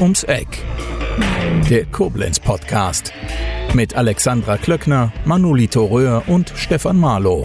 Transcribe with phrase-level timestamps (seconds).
[0.00, 0.46] Ums Eck.
[1.68, 3.12] Der Koblenz Podcast.
[3.74, 7.44] Mit Alexandra Klöckner, Manolito Röhr und Stefan Marlow.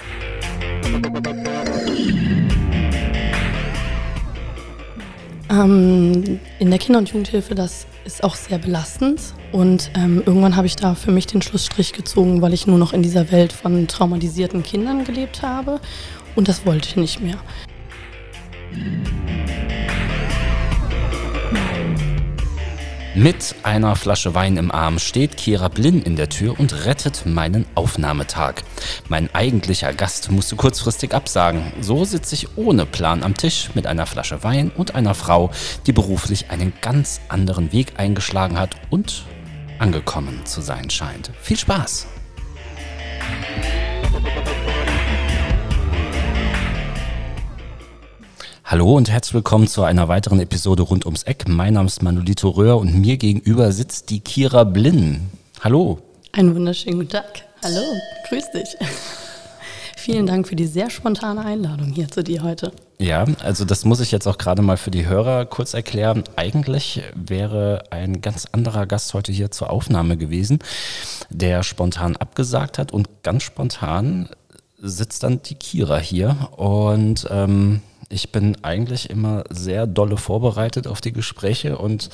[5.50, 9.20] Ähm, in der Kinder- und Jugendhilfe, das ist auch sehr belastend.
[9.52, 12.94] Und ähm, irgendwann habe ich da für mich den Schlussstrich gezogen, weil ich nur noch
[12.94, 15.80] in dieser Welt von traumatisierten Kindern gelebt habe.
[16.36, 17.38] Und das wollte ich nicht mehr.
[23.16, 27.68] Mit einer Flasche Wein im Arm steht Kira Blinn in der Tür und rettet meinen
[27.76, 28.64] Aufnahmetag.
[29.08, 31.74] Mein eigentlicher Gast musste kurzfristig absagen.
[31.80, 35.52] So sitze ich ohne Plan am Tisch mit einer Flasche Wein und einer Frau,
[35.86, 39.26] die beruflich einen ganz anderen Weg eingeschlagen hat und
[39.78, 41.30] angekommen zu sein scheint.
[41.40, 42.08] Viel Spaß!
[48.74, 51.48] Hallo und herzlich willkommen zu einer weiteren Episode rund ums Eck.
[51.48, 55.30] Mein Name ist Manolito Röhr und mir gegenüber sitzt die Kira Blinn.
[55.62, 56.00] Hallo.
[56.32, 57.44] Einen wunderschönen guten Tag.
[57.64, 57.84] Hallo,
[58.28, 58.76] grüß dich.
[59.96, 62.72] Vielen Dank für die sehr spontane Einladung hier zu dir heute.
[62.98, 66.24] Ja, also das muss ich jetzt auch gerade mal für die Hörer kurz erklären.
[66.36, 70.58] Eigentlich wäre ein ganz anderer Gast heute hier zur Aufnahme gewesen,
[71.30, 74.30] der spontan abgesagt hat und ganz spontan
[74.80, 77.82] sitzt dann die Kira hier und ähm,
[78.14, 82.10] ich bin eigentlich immer sehr dolle vorbereitet auf die Gespräche und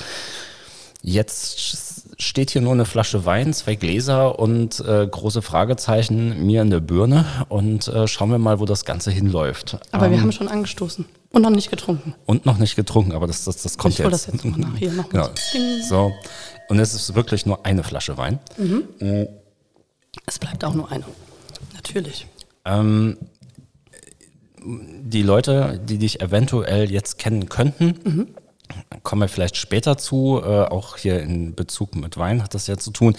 [1.01, 6.69] jetzt steht hier nur eine Flasche Wein, zwei Gläser und äh, große Fragezeichen mir in
[6.69, 9.77] der Birne und äh, schauen wir mal, wo das Ganze hinläuft.
[9.91, 12.15] Aber ähm, wir haben schon angestoßen und noch nicht getrunken.
[12.25, 14.11] Und noch nicht getrunken, aber das, das, das kommt ich jetzt.
[14.11, 15.29] das jetzt mal nach hier noch genau.
[15.87, 16.11] So,
[16.69, 18.39] und es ist wirklich nur eine Flasche Wein.
[18.57, 18.83] Mhm.
[18.99, 19.27] Mhm.
[20.25, 21.05] Es bleibt auch nur eine.
[21.75, 22.27] Natürlich.
[22.65, 23.17] Ähm,
[24.63, 28.27] die Leute, die dich eventuell jetzt kennen könnten, mhm.
[29.03, 32.77] kommen wir vielleicht später zu, äh, auch hier in Bezug mit Wein hat das ja
[32.77, 33.15] zu tun.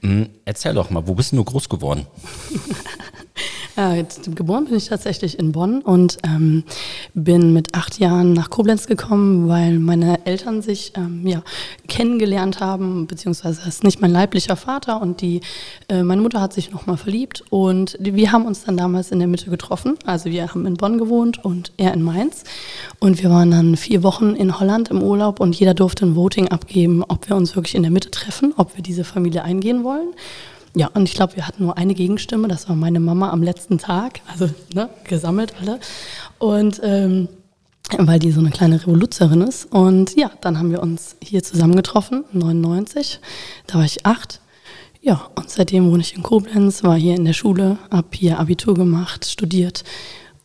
[0.00, 0.30] Mhm.
[0.44, 2.06] Erzähl doch mal, wo bist du groß geworden?
[3.94, 6.64] Jetzt, geboren bin ich tatsächlich in Bonn und ähm,
[7.14, 11.42] bin mit acht Jahren nach Koblenz gekommen, weil meine Eltern sich ähm, ja,
[11.86, 15.42] kennengelernt haben, beziehungsweise es ist nicht mein leiblicher Vater und die,
[15.88, 19.20] äh, meine Mutter hat sich nochmal verliebt und die, wir haben uns dann damals in
[19.20, 19.94] der Mitte getroffen.
[20.04, 22.42] Also wir haben in Bonn gewohnt und er in Mainz
[22.98, 26.48] und wir waren dann vier Wochen in Holland im Urlaub und jeder durfte ein Voting
[26.48, 30.08] abgeben, ob wir uns wirklich in der Mitte treffen, ob wir diese Familie eingehen wollen.
[30.78, 33.78] Ja, und ich glaube, wir hatten nur eine Gegenstimme, das war meine Mama am letzten
[33.78, 35.80] Tag, also ne, gesammelt alle.
[36.38, 37.28] Und ähm,
[37.98, 39.64] weil die so eine kleine Revoluzerin ist.
[39.72, 43.18] Und ja, dann haben wir uns hier zusammengetroffen, 99.
[43.66, 44.40] Da war ich acht.
[45.00, 48.74] Ja, und seitdem wohne ich in Koblenz, war hier in der Schule, habe hier Abitur
[48.74, 49.82] gemacht, studiert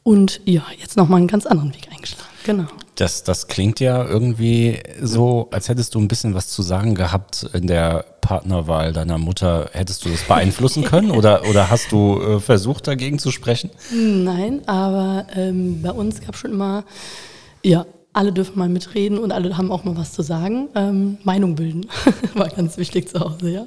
[0.02, 2.32] und ja, jetzt nochmal einen ganz anderen Weg eingeschlagen.
[2.44, 2.68] Genau.
[2.96, 7.50] Das, das klingt ja irgendwie so, als hättest du ein bisschen was zu sagen gehabt
[7.54, 9.70] in der Partnerwahl deiner Mutter.
[9.74, 13.72] Hättest du das beeinflussen können oder, oder hast du äh, versucht, dagegen zu sprechen?
[13.92, 16.84] Nein, aber ähm, bei uns gab es schon immer,
[17.64, 20.70] ja, alle dürfen mal mitreden und alle haben auch mal was zu sagen.
[20.76, 21.88] Ähm, Meinung bilden
[22.36, 23.66] war ganz wichtig zu Hause, ja.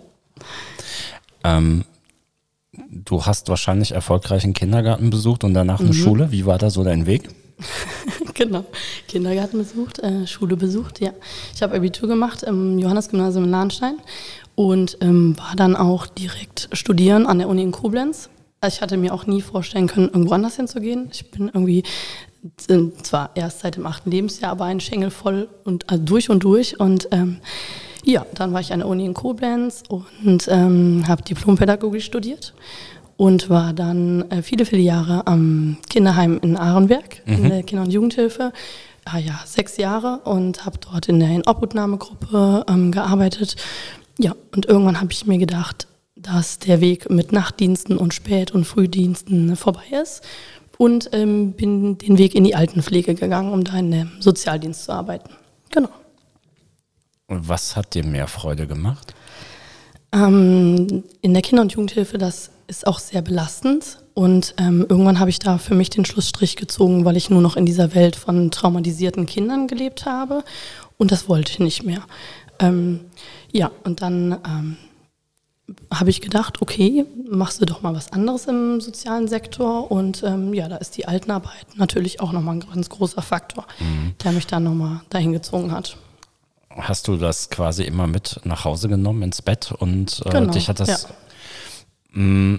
[1.42, 1.84] Ähm,
[2.90, 5.94] du hast wahrscheinlich erfolgreich einen Kindergarten besucht und danach eine mhm.
[5.94, 6.32] Schule.
[6.32, 7.28] Wie war da so dein Weg?
[8.34, 8.64] genau.
[9.08, 11.12] Kindergarten besucht, äh, Schule besucht, ja.
[11.54, 13.96] Ich habe Abitur gemacht im Johannesgymnasium in Lahnstein
[14.54, 18.28] und ähm, war dann auch direkt studieren an der Uni in Koblenz.
[18.60, 21.08] Also ich hatte mir auch nie vorstellen können, irgendwo anders hinzugehen.
[21.12, 21.82] Ich bin irgendwie
[23.02, 26.78] zwar erst seit dem achten Lebensjahr, aber ein Schengel voll und also durch und durch.
[26.78, 27.38] Und ähm,
[28.04, 32.54] ja, dann war ich an der Uni in Koblenz und ähm, habe Diplompädagogik studiert
[33.16, 37.34] und war dann äh, viele, viele Jahre am Kinderheim in Ahrenberg, mhm.
[37.34, 38.52] in der Kinder- und Jugendhilfe.
[39.04, 43.56] Ah, ja, sechs Jahre und habe dort in der Inobhutnahmegruppe ähm, gearbeitet.
[44.18, 48.64] Ja, und irgendwann habe ich mir gedacht, dass der Weg mit Nachtdiensten und Spät- und
[48.64, 50.22] Frühdiensten vorbei ist
[50.76, 54.92] und ähm, bin den Weg in die Altenpflege gegangen, um da in dem Sozialdienst zu
[54.92, 55.30] arbeiten.
[55.70, 55.90] Genau.
[57.28, 59.14] Und was hat dir mehr Freude gemacht?
[60.12, 63.98] Ähm, in der Kinder- und Jugendhilfe, das ist auch sehr belastend.
[64.14, 67.56] Und ähm, irgendwann habe ich da für mich den Schlussstrich gezogen, weil ich nur noch
[67.56, 70.42] in dieser Welt von traumatisierten Kindern gelebt habe.
[70.96, 72.02] Und das wollte ich nicht mehr.
[72.58, 73.00] Ähm,
[73.52, 74.76] ja, und dann ähm,
[75.92, 79.90] habe ich gedacht, okay, machst du doch mal was anderes im sozialen Sektor.
[79.90, 84.14] Und ähm, ja, da ist die Altenarbeit natürlich auch nochmal ein ganz großer Faktor, mhm.
[84.22, 85.96] der mich dann nochmal dahin gezogen hat.
[86.70, 90.68] Hast du das quasi immer mit nach Hause genommen ins Bett und äh, genau, dich
[90.68, 91.04] hat das.
[91.04, 91.08] Ja.
[92.16, 92.56] Mm,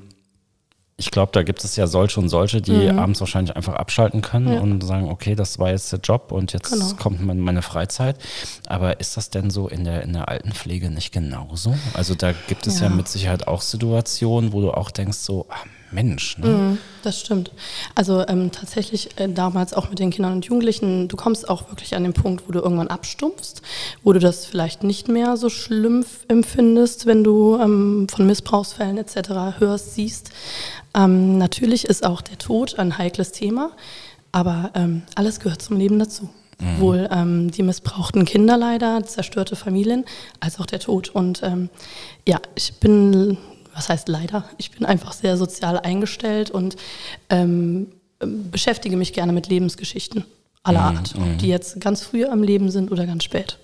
[0.99, 2.97] ich glaube, da gibt es ja solche und solche, die mhm.
[2.97, 4.61] abends wahrscheinlich einfach abschalten können ja.
[4.61, 6.91] und sagen, okay, das war jetzt der Job und jetzt genau.
[6.97, 8.17] kommt meine Freizeit.
[8.65, 11.77] Aber ist das denn so in der, in der Altenpflege nicht genauso?
[11.93, 15.45] Also da gibt es ja, ja mit Sicherheit auch Situationen, wo du auch denkst, so,
[15.49, 16.37] ach Mensch.
[16.37, 16.47] Ne?
[16.47, 17.51] Mhm, das stimmt.
[17.95, 21.95] Also ähm, tatsächlich äh, damals auch mit den Kindern und Jugendlichen, du kommst auch wirklich
[21.95, 23.61] an den Punkt, wo du irgendwann abstumpfst,
[24.03, 29.59] wo du das vielleicht nicht mehr so schlimm empfindest, wenn du ähm, von Missbrauchsfällen etc.
[29.59, 30.31] hörst, siehst.
[30.93, 33.71] Ähm, natürlich ist auch der Tod ein heikles Thema,
[34.31, 36.29] aber ähm, alles gehört zum Leben dazu.
[36.59, 36.79] Mhm.
[36.79, 40.05] Wohl ähm, die missbrauchten Kinder leider, zerstörte Familien,
[40.39, 41.09] als auch der Tod.
[41.09, 41.69] Und ähm,
[42.27, 43.37] ja, ich bin,
[43.77, 46.75] was heißt leider, ich bin einfach sehr sozial eingestellt und
[47.29, 47.87] ähm,
[48.19, 50.25] beschäftige mich gerne mit Lebensgeschichten
[50.63, 50.97] aller mhm.
[50.97, 51.37] Art, ob mhm.
[51.37, 53.59] die jetzt ganz früh am Leben sind oder ganz spät.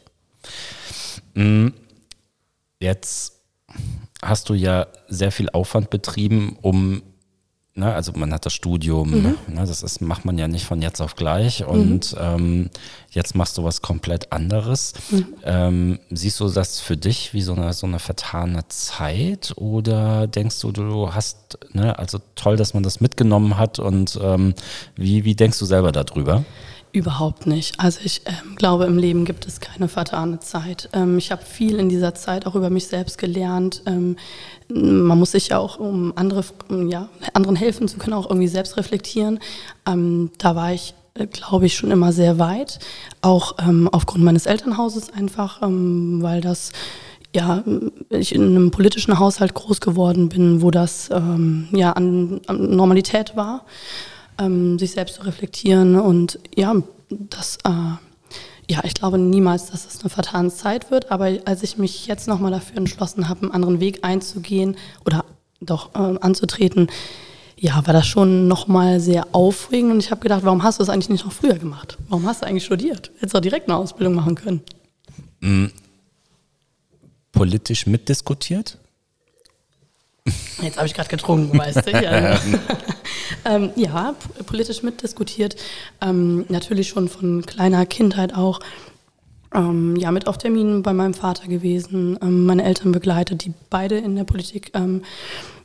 [1.34, 1.74] Mhm.
[2.80, 3.40] Jetzt
[4.22, 7.02] hast du ja sehr viel Aufwand betrieben, um
[7.76, 9.36] Ne, also man hat das Studium, mhm.
[9.48, 12.20] ne, das ist, macht man ja nicht von jetzt auf gleich und mhm.
[12.20, 12.70] ähm,
[13.10, 14.94] jetzt machst du was komplett anderes.
[15.10, 15.26] Mhm.
[15.44, 20.60] Ähm, siehst du das für dich wie so eine, so eine vertane Zeit oder denkst
[20.62, 24.54] du, du hast, ne, also toll, dass man das mitgenommen hat und ähm,
[24.96, 26.46] wie, wie denkst du selber darüber?
[26.94, 27.80] Überhaupt nicht.
[27.80, 30.90] Also ich ähm, glaube, im Leben gibt es keine vertane Zeit.
[30.94, 33.82] Ähm, ich habe viel in dieser Zeit auch über mich selbst gelernt.
[33.88, 34.16] Ähm,
[34.70, 36.46] man muss sich ja auch, um andere,
[36.88, 39.40] ja, anderen helfen zu können, auch irgendwie selbst reflektieren.
[39.88, 42.78] Ähm, da war ich, äh, glaube ich, schon immer sehr weit.
[43.24, 46.74] Auch ähm, aufgrund meines Elternhauses einfach, ähm, weil das
[47.36, 47.64] ja,
[48.12, 53.66] ich in einem politischen Haushalt groß geworden bin, wo das ja an, an Normalität war
[54.44, 56.76] ähm, sich selbst zu reflektieren und ja,
[57.10, 57.70] das, äh,
[58.70, 62.28] ja, ich glaube niemals, dass es eine vertane Zeit wird, aber als ich mich jetzt
[62.28, 64.76] nochmal dafür entschlossen habe, einen anderen Weg einzugehen
[65.06, 65.26] oder
[65.60, 66.88] doch äh, anzutreten,
[67.58, 70.90] ja, war das schon nochmal sehr aufregend und ich habe gedacht, warum hast du das
[70.90, 71.98] eigentlich nicht noch früher gemacht?
[72.10, 73.12] Warum hast du eigentlich studiert?
[73.16, 74.62] Hättest du direkt eine Ausbildung machen können.
[75.40, 75.72] Mhm.
[77.32, 78.78] Politisch mitdiskutiert?
[80.62, 81.92] Jetzt habe ich gerade getrunken, weißt du?
[81.92, 82.40] Ja,
[83.46, 84.16] ähm, ja
[84.46, 85.56] politisch mitdiskutiert.
[86.02, 88.60] Ähm, natürlich schon von kleiner Kindheit auch.
[89.54, 93.98] Ähm, ja, mit auf Terminen bei meinem Vater gewesen, ähm, meine Eltern begleitet, die beide
[93.98, 95.04] in der Politik ähm,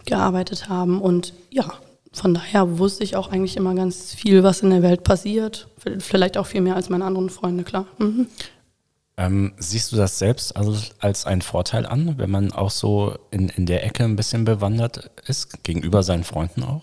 [0.05, 1.01] gearbeitet haben.
[1.01, 1.73] Und ja,
[2.13, 5.69] von daher wusste ich auch eigentlich immer ganz viel, was in der Welt passiert.
[6.01, 7.87] Vielleicht auch viel mehr als meine anderen Freunde, klar.
[7.99, 8.27] Mhm.
[9.19, 13.49] Ähm, siehst du das selbst also als einen Vorteil an, wenn man auch so in,
[13.49, 16.83] in der Ecke ein bisschen bewandert ist, gegenüber seinen Freunden auch?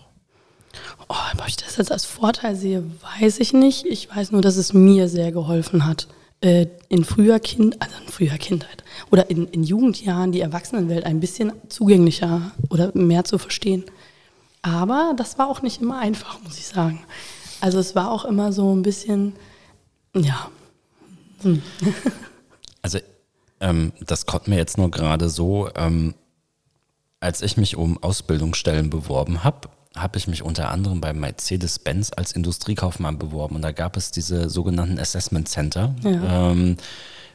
[1.08, 2.84] Oh, ob ich das jetzt als Vorteil sehe,
[3.20, 3.86] weiß ich nicht.
[3.86, 6.08] Ich weiß nur, dass es mir sehr geholfen hat,
[6.42, 11.20] äh, in früher Kind, also in früher Kindheit oder in, in Jugendjahren die Erwachsenenwelt ein
[11.20, 13.84] bisschen zugänglicher oder mehr zu verstehen.
[14.60, 17.02] Aber das war auch nicht immer einfach, muss ich sagen.
[17.62, 19.32] Also es war auch immer so ein bisschen,
[20.14, 20.50] ja.
[21.42, 21.62] Hm.
[22.82, 22.98] Also
[23.60, 26.14] ähm, das kommt mir jetzt nur gerade so, ähm,
[27.20, 32.32] als ich mich um Ausbildungsstellen beworben habe, habe ich mich unter anderem bei Mercedes-Benz als
[32.32, 35.94] Industriekaufmann beworben und da gab es diese sogenannten Assessment Center.
[36.02, 36.50] Ja.
[36.50, 36.76] Ähm,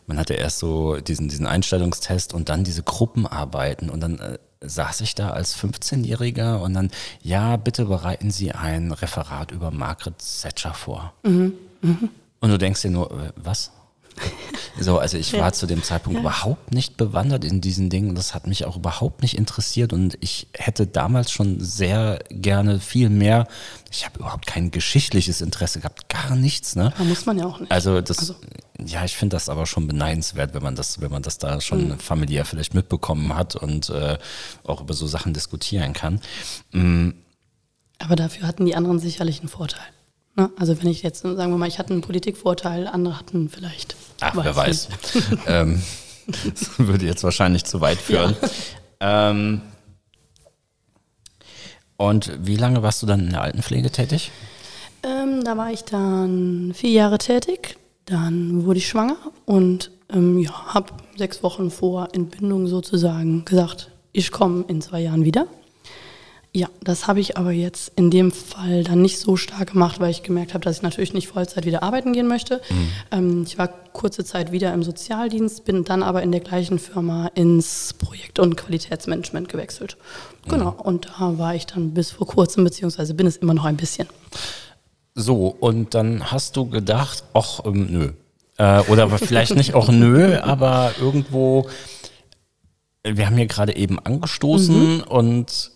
[0.07, 5.01] man hatte erst so diesen, diesen Einstellungstest und dann diese Gruppenarbeiten und dann äh, saß
[5.01, 10.73] ich da als 15-Jähriger und dann, ja, bitte bereiten Sie ein Referat über Margaret Thatcher
[10.73, 11.13] vor.
[11.23, 11.53] Mhm.
[11.81, 12.09] Mhm.
[12.39, 13.71] Und du denkst dir nur, äh, was?
[14.79, 16.21] So, also ich war zu dem Zeitpunkt ja.
[16.21, 18.15] überhaupt nicht bewandert in diesen Dingen.
[18.15, 23.09] Das hat mich auch überhaupt nicht interessiert und ich hätte damals schon sehr gerne viel
[23.09, 23.47] mehr.
[23.91, 26.75] Ich habe überhaupt kein geschichtliches Interesse gehabt, gar nichts.
[26.75, 26.93] Ne?
[26.97, 27.71] Da muss man ja auch nicht.
[27.71, 28.35] Also das, also.
[28.83, 31.89] ja, ich finde das aber schon beneidenswert, wenn man das, wenn man das da schon
[31.89, 31.99] mhm.
[31.99, 34.17] familiär vielleicht mitbekommen hat und äh,
[34.63, 36.21] auch über so Sachen diskutieren kann.
[36.71, 37.15] Mhm.
[37.99, 39.85] Aber dafür hatten die anderen sicherlich einen Vorteil.
[40.35, 40.49] Ne?
[40.57, 43.95] Also wenn ich jetzt, sagen wir mal, ich hatte einen Politikvorteil, andere hatten vielleicht.
[44.21, 44.89] Ach, weiß wer weiß.
[45.47, 45.81] ähm,
[46.27, 48.35] das würde jetzt wahrscheinlich zu weit führen.
[49.01, 49.29] Ja.
[49.31, 49.61] Ähm,
[51.97, 54.31] und wie lange warst du dann in der Altenpflege tätig?
[55.03, 57.77] Ähm, da war ich dann vier Jahre tätig.
[58.05, 64.31] Dann wurde ich schwanger und ähm, ja, habe sechs Wochen vor Entbindung sozusagen gesagt, ich
[64.31, 65.47] komme in zwei Jahren wieder.
[66.53, 70.11] Ja, das habe ich aber jetzt in dem Fall dann nicht so stark gemacht, weil
[70.11, 72.61] ich gemerkt habe, dass ich natürlich nicht Vollzeit wieder arbeiten gehen möchte.
[72.69, 72.89] Mhm.
[73.09, 77.27] Ähm, ich war kurze Zeit wieder im Sozialdienst, bin dann aber in der gleichen Firma
[77.35, 79.95] ins Projekt- und Qualitätsmanagement gewechselt.
[80.49, 80.79] Genau, mhm.
[80.81, 84.09] und da war ich dann bis vor kurzem, beziehungsweise bin es immer noch ein bisschen.
[85.15, 88.11] So, und dann hast du gedacht, ach, ähm, nö.
[88.57, 91.69] Äh, oder vielleicht nicht auch nö, aber irgendwo,
[93.03, 95.03] wir haben hier gerade eben angestoßen mhm.
[95.03, 95.71] und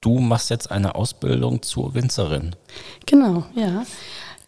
[0.00, 2.54] du machst jetzt eine Ausbildung zur Winzerin.
[3.06, 3.84] Genau, ja.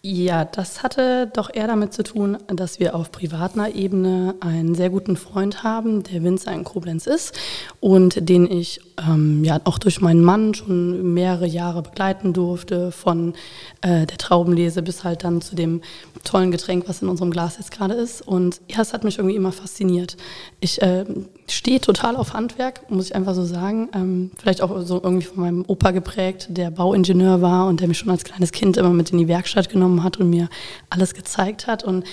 [0.00, 4.90] Ja, das hatte doch eher damit zu tun, dass wir auf privater Ebene einen sehr
[4.90, 7.36] guten Freund haben, der Winzer in Koblenz ist
[7.80, 13.34] und den ich ähm, ja auch durch meinen Mann schon mehrere Jahre begleiten durfte, von
[13.80, 15.82] äh, der Traubenlese bis halt dann zu dem
[16.24, 18.22] tollen Getränk, was in unserem Glas jetzt gerade ist.
[18.22, 20.16] Und ja, es hat mich irgendwie immer fasziniert.
[20.60, 21.04] Ich äh,
[21.48, 23.88] stehe total auf Handwerk, muss ich einfach so sagen.
[23.94, 27.98] Ähm, vielleicht auch so irgendwie von meinem Opa geprägt, der Bauingenieur war und der mich
[27.98, 30.48] schon als kleines Kind immer mit in die Werkstatt genommen hat und mir
[30.90, 31.84] alles gezeigt hat.
[31.84, 32.04] Und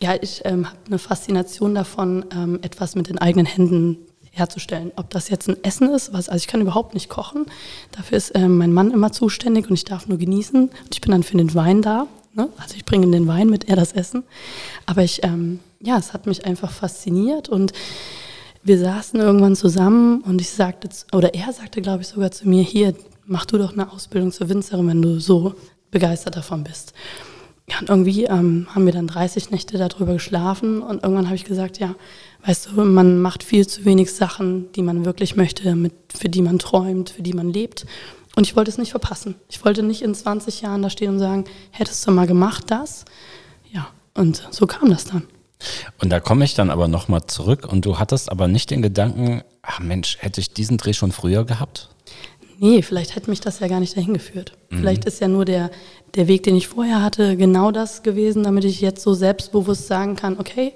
[0.00, 3.98] ja, ich ähm, habe eine Faszination davon, ähm, etwas mit den eigenen Händen
[4.36, 4.92] herzustellen.
[4.96, 7.46] Ob das jetzt ein Essen ist, was, also ich kann überhaupt nicht kochen.
[7.92, 10.68] Dafür ist ähm, mein Mann immer zuständig und ich darf nur genießen.
[10.68, 12.06] Und ich bin dann für den Wein da.
[12.34, 12.48] Ne?
[12.58, 14.24] Also ich bringe den Wein mit, er das Essen.
[14.84, 17.72] Aber ich, ähm, ja, es hat mich einfach fasziniert und
[18.62, 22.62] wir saßen irgendwann zusammen und ich sagte, oder er sagte, glaube ich, sogar zu mir,
[22.62, 25.54] hier, mach du doch eine Ausbildung zur Winzerin, wenn du so
[25.90, 26.92] begeistert davon bist.
[27.68, 31.44] Ja, und irgendwie ähm, haben wir dann 30 Nächte darüber geschlafen und irgendwann habe ich
[31.44, 31.96] gesagt, ja,
[32.44, 36.42] weißt du, man macht viel zu wenig Sachen, die man wirklich möchte, mit, für die
[36.42, 37.84] man träumt, für die man lebt.
[38.36, 39.34] Und ich wollte es nicht verpassen.
[39.48, 43.04] Ich wollte nicht in 20 Jahren da stehen und sagen, hättest du mal gemacht das?
[43.72, 45.24] Ja, und so kam das dann.
[45.98, 49.42] Und da komme ich dann aber nochmal zurück und du hattest aber nicht den Gedanken,
[49.62, 51.88] ach Mensch, hätte ich diesen Dreh schon früher gehabt?
[52.58, 54.52] Nee, vielleicht hätte mich das ja gar nicht dahin geführt.
[54.70, 54.78] Mhm.
[54.78, 55.70] Vielleicht ist ja nur der,
[56.14, 60.16] der Weg, den ich vorher hatte, genau das gewesen, damit ich jetzt so selbstbewusst sagen
[60.16, 60.72] kann, okay,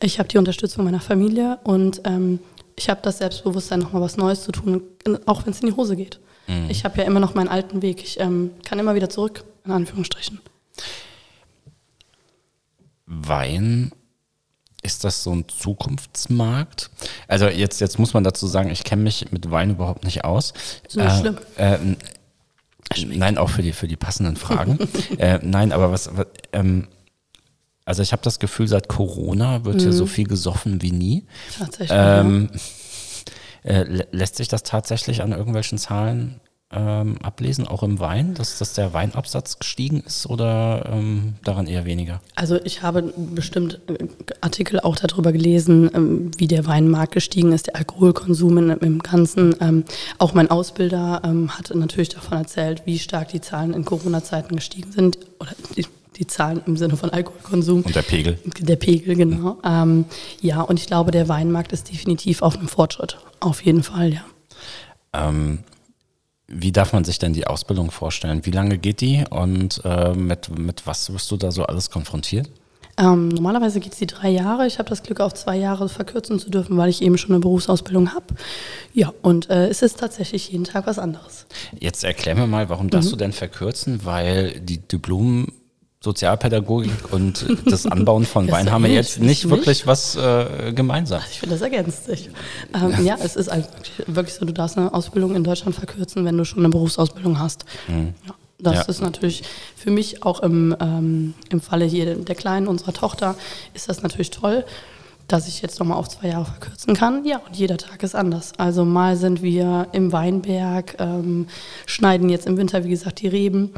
[0.00, 2.38] ich habe die Unterstützung meiner Familie und ähm,
[2.76, 4.82] ich habe das Selbstbewusstsein, nochmal was Neues zu tun,
[5.26, 6.20] auch wenn es in die Hose geht.
[6.46, 6.66] Mhm.
[6.68, 8.02] Ich habe ja immer noch meinen alten Weg.
[8.02, 10.40] Ich ähm, kann immer wieder zurück, in Anführungsstrichen.
[13.06, 13.92] Wein
[14.84, 16.90] ist das so ein Zukunftsmarkt?
[17.26, 20.52] Also jetzt, jetzt muss man dazu sagen, ich kenne mich mit Wein überhaupt nicht aus.
[20.94, 21.38] Nicht äh, schlimm.
[21.56, 21.78] Äh,
[23.06, 24.78] nein, auch für die, für die passenden Fragen.
[25.18, 26.88] äh, nein, aber was, was ähm,
[27.86, 29.80] also ich habe das Gefühl, seit Corona wird mhm.
[29.80, 31.24] hier so viel gesoffen wie nie.
[31.58, 31.90] Tatsächlich.
[31.92, 32.50] Ähm,
[33.64, 33.72] ja.
[33.72, 36.40] äh, lässt sich das tatsächlich an irgendwelchen Zahlen
[36.72, 41.84] ähm, ablesen, auch im Wein, dass, dass der Weinabsatz gestiegen ist oder ähm, daran eher
[41.84, 42.20] weniger?
[42.34, 44.06] Also ich habe bestimmt äh,
[44.40, 49.54] Artikel auch darüber gelesen, ähm, wie der Weinmarkt gestiegen ist, der Alkoholkonsum im, im Ganzen.
[49.60, 49.84] Ähm,
[50.18, 54.90] auch mein Ausbilder ähm, hat natürlich davon erzählt, wie stark die Zahlen in Corona-Zeiten gestiegen
[54.90, 57.82] sind oder die, die Zahlen im Sinne von Alkoholkonsum.
[57.82, 58.38] Und der Pegel.
[58.60, 59.58] Der Pegel, genau.
[59.64, 60.06] Mhm.
[60.40, 63.18] ja, und ich glaube, der Weinmarkt ist definitiv auf einem Fortschritt.
[63.40, 64.24] Auf jeden Fall, ja.
[65.12, 65.60] Ähm,
[66.48, 68.44] wie darf man sich denn die Ausbildung vorstellen?
[68.44, 72.50] Wie lange geht die und äh, mit, mit was wirst du da so alles konfrontiert?
[72.96, 74.66] Ähm, normalerweise geht es die drei Jahre.
[74.66, 77.40] Ich habe das Glück, auf zwei Jahre verkürzen zu dürfen, weil ich eben schon eine
[77.40, 78.26] Berufsausbildung habe.
[78.92, 81.46] Ja, und äh, es ist tatsächlich jeden Tag was anderes.
[81.80, 83.12] Jetzt erklär mir mal, warum darfst mhm.
[83.12, 84.04] du denn verkürzen?
[84.04, 85.48] Weil die Diplom
[86.04, 91.22] Sozialpädagogik und das Anbauen von Wein haben wir jetzt nicht wirklich was äh, gemeinsam.
[91.30, 92.30] Ich finde, das ergänzt sich.
[92.74, 93.68] Ähm, ja, es ist halt
[94.06, 97.64] wirklich so, du darfst eine Ausbildung in Deutschland verkürzen, wenn du schon eine Berufsausbildung hast.
[97.88, 98.14] Mhm.
[98.26, 98.82] Ja, das ja.
[98.82, 99.42] ist natürlich
[99.74, 103.34] für mich auch im, ähm, im Falle hier der Kleinen, unserer Tochter,
[103.72, 104.64] ist das natürlich toll
[105.28, 107.24] dass ich jetzt nochmal auf zwei Jahre verkürzen kann.
[107.24, 108.52] Ja, und jeder Tag ist anders.
[108.58, 111.46] Also mal sind wir im Weinberg, ähm,
[111.86, 113.70] schneiden jetzt im Winter, wie gesagt, die Reben.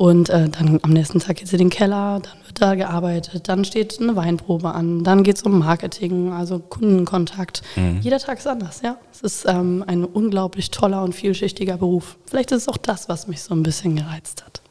[0.00, 3.50] Und äh, dann am nächsten Tag geht es in den Keller, dann wird da gearbeitet,
[3.50, 7.60] dann steht eine Weinprobe an, dann geht es um Marketing, also Kundenkontakt.
[7.76, 7.98] Mhm.
[8.00, 8.96] Jeder Tag ist anders, ja.
[9.12, 12.16] Es ist ähm, ein unglaublich toller und vielschichtiger Beruf.
[12.24, 14.62] Vielleicht ist es auch das, was mich so ein bisschen gereizt hat.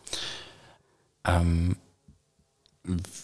[1.25, 1.75] Ähm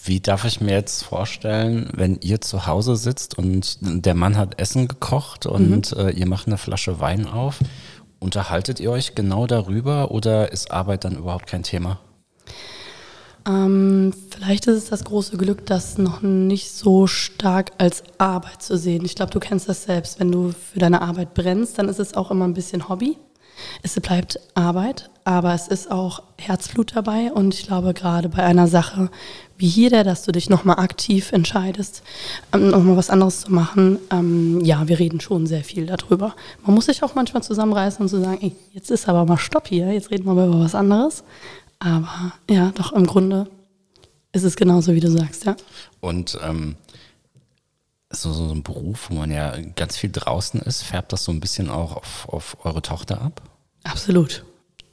[0.04, 4.60] wie darf ich mir jetzt vorstellen, wenn ihr zu Hause sitzt und der Mann hat
[4.60, 6.08] Essen gekocht und mhm.
[6.08, 7.60] äh, ihr macht eine Flasche Wein auf?
[8.26, 12.00] Unterhaltet ihr euch genau darüber oder ist Arbeit dann überhaupt kein Thema?
[13.48, 18.80] Ähm, vielleicht ist es das große Glück, das noch nicht so stark als Arbeit zu
[18.80, 19.06] sehen.
[19.06, 20.20] Ich glaube, du kennst das selbst.
[20.20, 23.16] Wenn du für deine Arbeit brennst, dann ist es auch immer ein bisschen Hobby.
[23.84, 28.68] Es bleibt Arbeit, aber es ist auch Herzblut dabei und ich glaube gerade bei einer
[28.68, 29.12] Sache
[29.58, 32.04] wie hier der, dass du dich nochmal aktiv entscheidest,
[32.54, 34.00] ähm, nochmal was anderes zu machen.
[34.12, 36.36] Ähm, ja, wir reden schon sehr viel darüber.
[36.66, 39.38] Man muss sich auch manchmal zusammenreißen und zu so sagen, ey, jetzt ist aber mal
[39.38, 41.24] Stopp hier, jetzt reden wir mal über was anderes.
[41.80, 43.48] Aber ja, doch im Grunde
[44.32, 45.56] ist es genauso, wie du sagst, ja.
[46.02, 46.76] Und ähm,
[48.10, 51.40] so, so ein Beruf, wo man ja ganz viel draußen ist, färbt das so ein
[51.40, 53.42] bisschen auch auf, auf eure Tochter ab?
[53.84, 54.44] Absolut.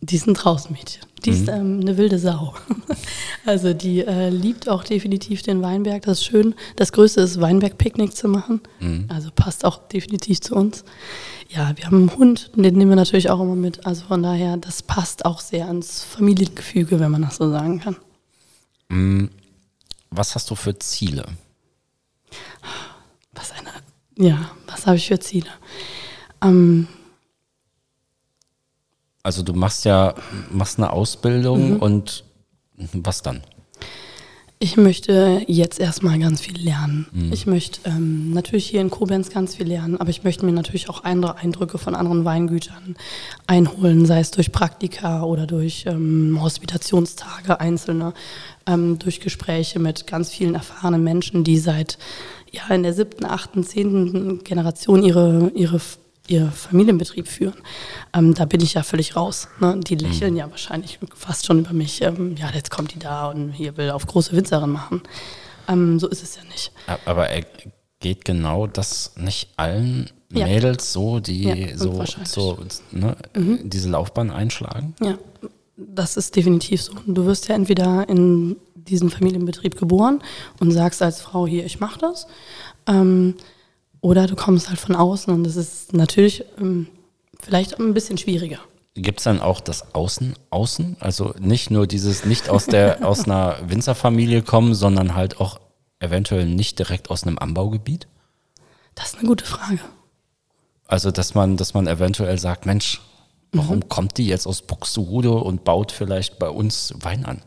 [0.00, 1.04] Die sind draußen, Mädchen.
[1.25, 2.55] Die ist ähm, eine wilde Sau.
[3.45, 6.02] Also die äh, liebt auch definitiv den Weinberg.
[6.05, 6.55] Das ist schön.
[6.76, 8.61] Das Größte ist Weinberg-Picknick zu machen.
[9.09, 10.85] Also passt auch definitiv zu uns.
[11.49, 13.85] Ja, wir haben einen Hund, den nehmen wir natürlich auch immer mit.
[13.85, 17.97] Also von daher, das passt auch sehr ans Familiengefüge, wenn man das so sagen kann.
[20.11, 21.25] Was hast du für Ziele?
[23.33, 23.71] Was eine,
[24.29, 25.50] ja, was habe ich für Ziele?
[26.43, 26.87] Ähm,
[29.23, 30.14] Also du machst ja
[30.50, 31.76] machst eine Ausbildung Mhm.
[31.76, 32.25] und
[32.95, 33.43] was dann?
[34.59, 37.31] Ich möchte jetzt erstmal ganz viel lernen.
[37.33, 40.88] Ich möchte ähm, natürlich hier in Koblenz ganz viel lernen, aber ich möchte mir natürlich
[40.88, 42.95] auch andere Eindrücke von anderen Weingütern
[43.49, 48.14] einholen, sei es durch Praktika oder durch ähm, Hospitationstage einzelne,
[48.67, 51.99] ähm, durch Gespräche mit ganz vielen erfahrenen Menschen, die seit
[52.52, 55.81] ja in der siebten, achten, zehnten Generation ihre ihre
[56.29, 57.57] ihr Familienbetrieb führen.
[58.14, 59.49] Ähm, da bin ich ja völlig raus.
[59.61, 59.81] Ne?
[59.81, 62.02] Die lächeln ja wahrscheinlich fast schon über mich.
[62.02, 65.02] Ähm, ja, jetzt kommt die da und hier will auf große Winzerin machen.
[65.69, 66.73] Ähm, so ist es ja nicht.
[67.05, 67.45] Aber er
[68.00, 70.47] geht genau das nicht allen Ja.
[70.47, 72.59] Mädels so, die Ja, so, so
[72.91, 74.95] ne, diese Laufbahn einschlagen?
[75.00, 75.19] Ja,
[75.76, 76.95] das ist definitiv so.
[77.07, 80.23] Du wirst ja entweder in diesen Familienbetrieb geboren
[80.59, 82.26] und sagst als Frau hier, ich mache das.
[84.02, 86.88] Oder du kommst halt von außen und das ist natürlich ähm,
[87.40, 88.59] vielleicht ein bisschen schwieriger.
[88.94, 90.97] Gibt es dann auch das Außen, Außen?
[91.00, 95.59] Also nicht nur dieses nicht aus der aus einer Winzerfamilie kommen, sondern halt auch
[96.00, 98.06] eventuell nicht direkt aus einem Anbaugebiet?
[98.94, 99.78] Das ist eine gute Frage.
[100.87, 103.00] Also dass man, dass man eventuell sagt, Mensch,
[103.52, 103.88] warum Mhm.
[103.88, 107.40] kommt die jetzt aus Buxtehude und baut vielleicht bei uns Wein an?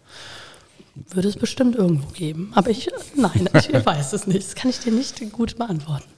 [0.96, 2.52] Würde es bestimmt irgendwo geben.
[2.56, 4.48] Aber ich, nein, ich weiß es nicht.
[4.48, 6.10] Das kann ich dir nicht gut beantworten.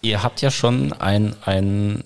[0.00, 2.04] Ihr habt ja schon ein, ein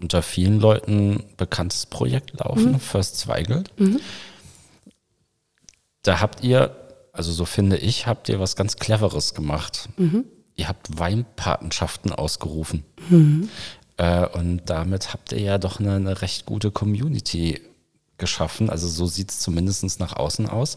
[0.00, 3.72] unter vielen Leuten bekanntes Projekt laufen, First Zweigelt.
[6.02, 6.76] Da habt ihr,
[7.12, 9.88] also so finde ich, habt ihr was ganz Cleveres gemacht.
[10.54, 12.84] Ihr habt Weinpatenschaften ausgerufen.
[13.96, 17.60] Äh, und damit habt ihr ja doch eine, eine recht gute Community
[18.18, 18.68] geschaffen.
[18.68, 20.76] Also so sieht es zumindest nach außen aus.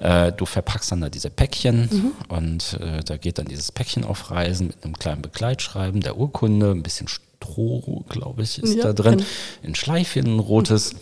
[0.00, 4.30] Äh, du verpackst dann da diese Päckchen und äh, da geht dann dieses Päckchen auf
[4.30, 8.92] Reisen mit einem kleinen Begleitschreiben, der Urkunde, ein bisschen Stroh, glaube ich, ist Ja, da
[8.92, 9.28] drin, genau.
[9.64, 10.94] ein Schleifchen, ein rotes.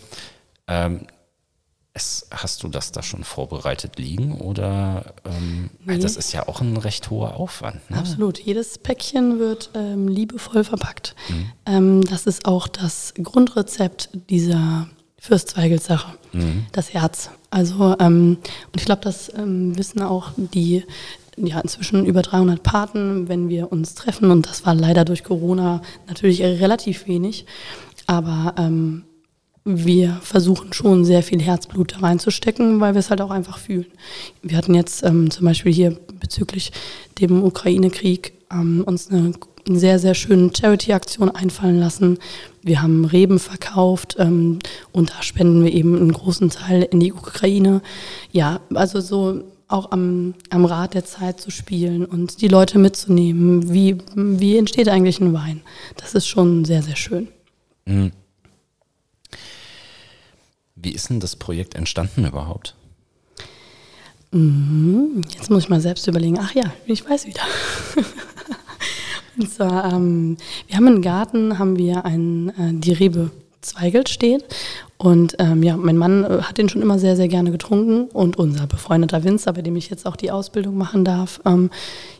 [0.67, 1.07] Ähm,
[1.93, 5.97] es, hast du das da schon vorbereitet liegen oder ähm, Nee.
[5.97, 7.89] das ist ja auch ein recht hoher Aufwand.
[7.89, 7.97] Ne?
[7.97, 8.39] Absolut.
[8.39, 11.15] Jedes Päckchen wird ähm, liebevoll verpackt.
[11.65, 14.87] Ähm, das ist auch das Grundrezept dieser
[15.19, 16.17] Fürstweigelt-Sache.
[16.71, 17.29] Das Herz.
[17.49, 20.83] Also, ähm, und ich glaube, das ähm, wissen auch die
[21.37, 24.31] ja, inzwischen über 300 Paten, wenn wir uns treffen.
[24.31, 27.45] Und das war leider durch Corona natürlich relativ wenig.
[28.07, 29.03] Aber ähm,
[29.65, 33.85] wir versuchen schon sehr viel Herzblut da reinzustecken, weil wir es halt auch einfach fühlen.
[34.41, 36.71] Wir hatten jetzt ähm, zum Beispiel hier bezüglich
[37.19, 39.33] dem Ukraine-Krieg ähm, uns eine
[39.67, 42.19] sehr, sehr schöne Charity-Aktion einfallen lassen.
[42.61, 44.59] Wir haben Reben verkauft ähm,
[44.91, 47.81] und da spenden wir eben einen großen Teil in die Ukraine.
[48.31, 53.71] Ja, also so auch am, am Rad der Zeit zu spielen und die Leute mitzunehmen.
[53.71, 55.61] Wie, wie entsteht eigentlich ein Wein?
[55.95, 57.27] Das ist schon sehr, sehr schön.
[60.75, 62.75] Wie ist denn das Projekt entstanden überhaupt?
[64.31, 66.37] Jetzt muss ich mal selbst überlegen.
[66.39, 67.41] Ach ja, ich weiß wieder.
[69.39, 74.45] Und zwar, ähm, wir haben im Garten, haben wir ein, äh, die Rebe Zweigelt steht.
[74.97, 78.05] Und ähm, ja, mein Mann äh, hat den schon immer sehr, sehr gerne getrunken.
[78.13, 81.69] Und unser befreundeter Winzer, bei dem ich jetzt auch die Ausbildung machen darf, ähm,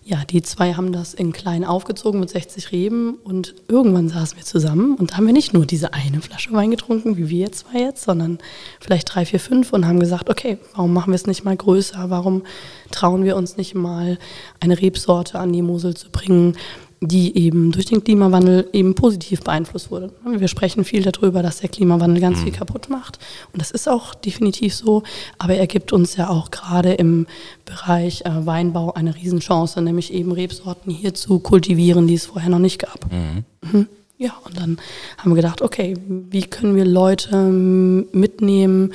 [0.03, 3.15] ja, die zwei haben das in klein aufgezogen mit 60 Reben.
[3.23, 6.71] Und irgendwann saßen wir zusammen und da haben wir nicht nur diese eine Flasche Wein
[6.71, 8.39] getrunken, wie wir zwei jetzt, sondern
[8.81, 12.09] vielleicht drei, vier, fünf und haben gesagt, okay, warum machen wir es nicht mal größer?
[12.09, 12.43] Warum
[12.91, 14.17] trauen wir uns nicht mal
[14.59, 16.57] eine Rebsorte an die Mosel zu bringen?
[17.01, 20.11] Die eben durch den Klimawandel eben positiv beeinflusst wurde.
[20.25, 23.19] Wir sprechen viel darüber, dass der Klimawandel ganz viel kaputt macht.
[23.53, 25.03] Und das ist auch definitiv so.
[25.37, 27.25] Aber er gibt uns ja auch gerade im
[27.63, 32.59] Bereich äh, Weinbau eine Riesenchance, nämlich eben Rebsorten hier zu kultivieren, die es vorher noch
[32.59, 33.07] nicht gab.
[33.11, 33.87] Mhm.
[34.17, 34.77] Ja, und dann
[35.17, 38.91] haben wir gedacht, okay, wie können wir Leute ähm, mitnehmen,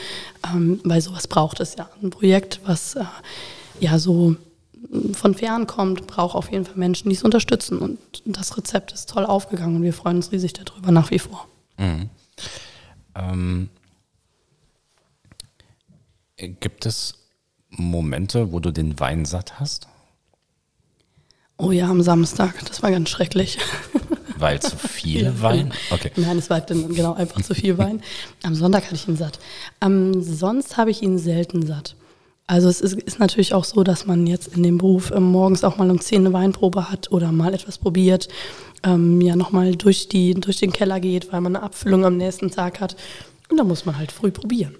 [0.54, 1.88] ähm, weil sowas braucht es ja.
[2.02, 3.04] Ein Projekt, was äh,
[3.80, 4.36] ja so
[5.12, 7.78] von fern kommt, braucht auf jeden Fall Menschen, die es unterstützen.
[7.78, 11.48] Und das Rezept ist toll aufgegangen und wir freuen uns riesig darüber nach wie vor.
[13.14, 13.68] Ähm,
[16.36, 17.14] gibt es
[17.70, 19.88] Momente, wo du den Wein satt hast?
[21.56, 23.58] Oh ja, am Samstag, das war ganz schrecklich.
[24.36, 25.72] Weil zu viel Wein?
[25.90, 26.10] Okay.
[26.16, 28.02] Nein, es war dann genau einfach zu viel Wein.
[28.42, 29.38] Am Sonntag hatte ich ihn satt.
[29.80, 31.94] Ähm, sonst habe ich ihn selten satt.
[32.46, 35.64] Also es ist, ist, natürlich auch so, dass man jetzt in dem Beruf ähm, morgens
[35.64, 38.28] auch mal um 10 eine Weinprobe hat oder mal etwas probiert,
[38.82, 42.80] ähm, ja nochmal durch, durch den Keller geht, weil man eine Abfüllung am nächsten Tag
[42.80, 42.96] hat.
[43.50, 44.74] Und da muss man halt früh probieren.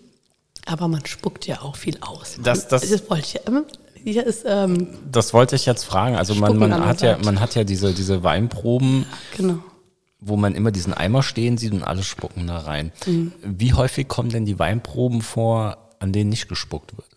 [0.67, 2.39] Aber man spuckt ja auch viel aus.
[2.43, 6.17] Das, das, das wollte ich, ähm, hier ist, ähm, das wollte ich jetzt fragen.
[6.17, 9.07] Also man, man hat ja, man hat ja diese, diese Weinproben.
[9.37, 9.59] Genau
[10.27, 12.93] wo man immer diesen Eimer stehen sieht und alle spucken da rein.
[13.05, 13.33] Mhm.
[13.43, 17.14] Wie häufig kommen denn die Weinproben vor, an denen nicht gespuckt wird?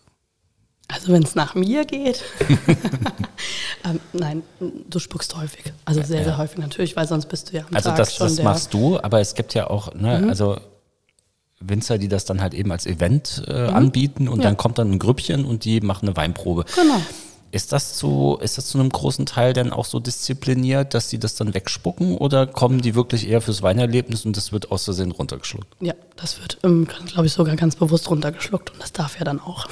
[0.88, 2.24] Also wenn es nach mir geht.
[3.84, 5.72] ähm, nein, du spuckst häufig.
[5.84, 6.24] Also sehr, ja.
[6.24, 8.72] sehr häufig natürlich, weil sonst bist du ja am also Tag das, schon das machst
[8.72, 10.28] du, aber es gibt ja auch, ne, mhm.
[10.30, 10.58] also
[11.60, 13.74] Winzer, die das dann halt eben als Event äh, mhm.
[13.74, 14.44] anbieten und ja.
[14.44, 16.64] dann kommt dann ein Grüppchen und die machen eine Weinprobe.
[16.74, 17.00] Genau.
[17.50, 21.18] Ist das zu, ist das zu einem großen Teil denn auch so diszipliniert, dass sie
[21.18, 25.12] das dann wegspucken oder kommen die wirklich eher fürs Weinerlebnis und das wird aus Versehen
[25.12, 25.66] runtergeschluckt?
[25.80, 29.40] Ja, das wird, ähm, glaube ich, sogar ganz bewusst runtergeschluckt und das darf ja dann
[29.40, 29.66] auch.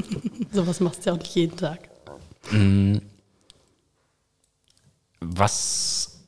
[0.52, 1.88] Sowas machst du ja auch nicht jeden Tag.
[2.50, 2.98] Mm.
[5.20, 6.24] Was,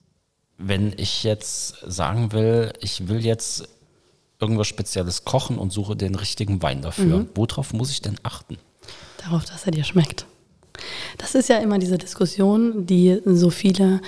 [0.56, 3.68] wenn ich jetzt sagen will, ich will jetzt
[4.40, 7.28] irgendwas Spezielles kochen und suche den richtigen Wein dafür, mhm.
[7.34, 8.56] worauf muss ich denn achten?
[9.18, 10.26] Darauf, dass er dir schmeckt.
[11.18, 14.00] Das ist ja immer diese Diskussion, die so viele,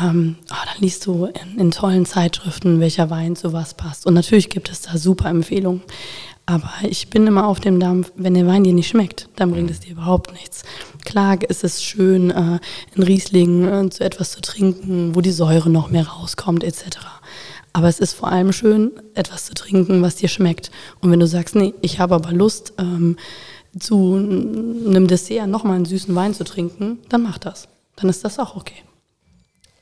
[0.00, 4.06] ähm, oh, dann liest du in, in, tollen Zeitschriften, welcher Wein zu was passt.
[4.06, 5.82] Und natürlich gibt es da super Empfehlungen.
[6.46, 9.70] Aber ich bin immer auf dem Dampf, wenn der Wein dir nicht schmeckt, dann bringt
[9.70, 10.64] es dir überhaupt nichts.
[11.04, 12.58] Klar ist es schön, äh,
[12.96, 16.98] in Riesling äh, zu etwas zu trinken, wo die Säure noch mehr rauskommt, etc.
[17.72, 20.72] Aber es ist vor allem schön, etwas zu trinken, was dir schmeckt.
[21.00, 23.16] Und wenn du sagst, nee, ich habe aber Lust, ähm,
[23.78, 27.68] zu einem Dessert nochmal einen süßen Wein zu trinken, dann mach das.
[27.96, 28.82] Dann ist das auch okay.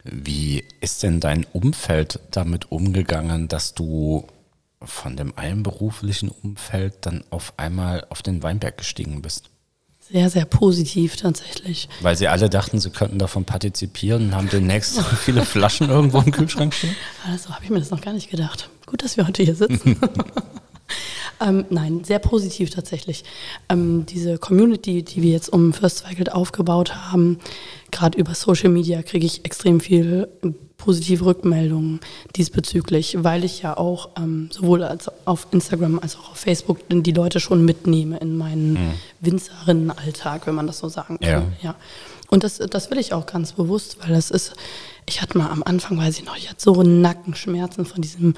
[0.05, 4.27] Wie ist denn dein Umfeld damit umgegangen, dass du
[4.83, 9.51] von dem einen beruflichen Umfeld dann auf einmal auf den Weinberg gestiegen bist?
[10.11, 11.89] Sehr, sehr positiv tatsächlich.
[12.01, 16.31] Weil sie alle dachten, sie könnten davon partizipieren und haben demnächst viele Flaschen irgendwo im
[16.31, 16.97] Kühlschrank stehen?
[17.31, 18.71] Also habe ich mir das noch gar nicht gedacht.
[18.87, 19.99] Gut, dass wir heute hier sitzen.
[21.41, 23.25] Ähm, nein, sehr positiv tatsächlich.
[23.69, 27.39] Ähm, diese Community, die wir jetzt um First Cycle aufgebaut haben,
[27.91, 30.29] gerade über Social Media kriege ich extrem viel
[30.79, 32.01] positive Rückmeldungen
[32.37, 37.13] diesbezüglich, weil ich ja auch ähm, sowohl als auf Instagram als auch auf Facebook die
[37.13, 38.95] Leute schon mitnehme in meinen mhm.
[39.21, 41.53] Winzerinnenalltag, wenn man das so sagen kann.
[41.61, 41.71] Ja.
[41.71, 41.75] ja.
[42.31, 44.55] Und das, das will ich auch ganz bewusst, weil das ist,
[45.07, 48.35] ich hatte mal am Anfang, weiß ich noch, ich hatte so Nackenschmerzen von diesem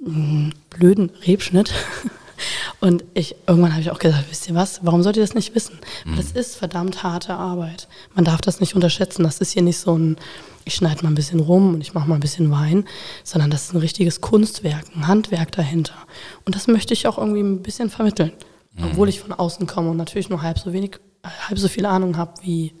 [0.00, 1.72] blöden Rebschnitt.
[2.80, 5.54] Und ich, irgendwann habe ich auch gesagt, wisst ihr was, warum sollt ihr das nicht
[5.54, 5.78] wissen?
[6.06, 6.16] Mhm.
[6.16, 7.88] Das ist verdammt harte Arbeit.
[8.14, 9.22] Man darf das nicht unterschätzen.
[9.24, 10.16] Das ist hier nicht so ein,
[10.64, 12.86] ich schneide mal ein bisschen rum und ich mache mal ein bisschen Wein,
[13.24, 15.94] sondern das ist ein richtiges Kunstwerk, ein Handwerk dahinter.
[16.46, 18.32] Und das möchte ich auch irgendwie ein bisschen vermitteln.
[18.72, 18.84] Mhm.
[18.84, 22.16] Obwohl ich von außen komme und natürlich nur halb so wenig, halb so viel Ahnung
[22.16, 22.72] habe wie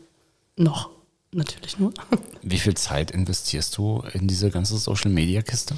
[0.56, 0.90] noch.
[1.32, 1.92] Natürlich nur.
[2.42, 5.76] Wie viel Zeit investierst du in diese ganze Social Media Kiste?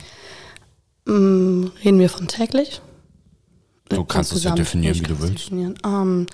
[1.04, 2.80] Mm, reden wir von täglich?
[3.88, 5.50] Du kannst es ja definieren, wie du willst.
[5.50, 6.26] Ähm,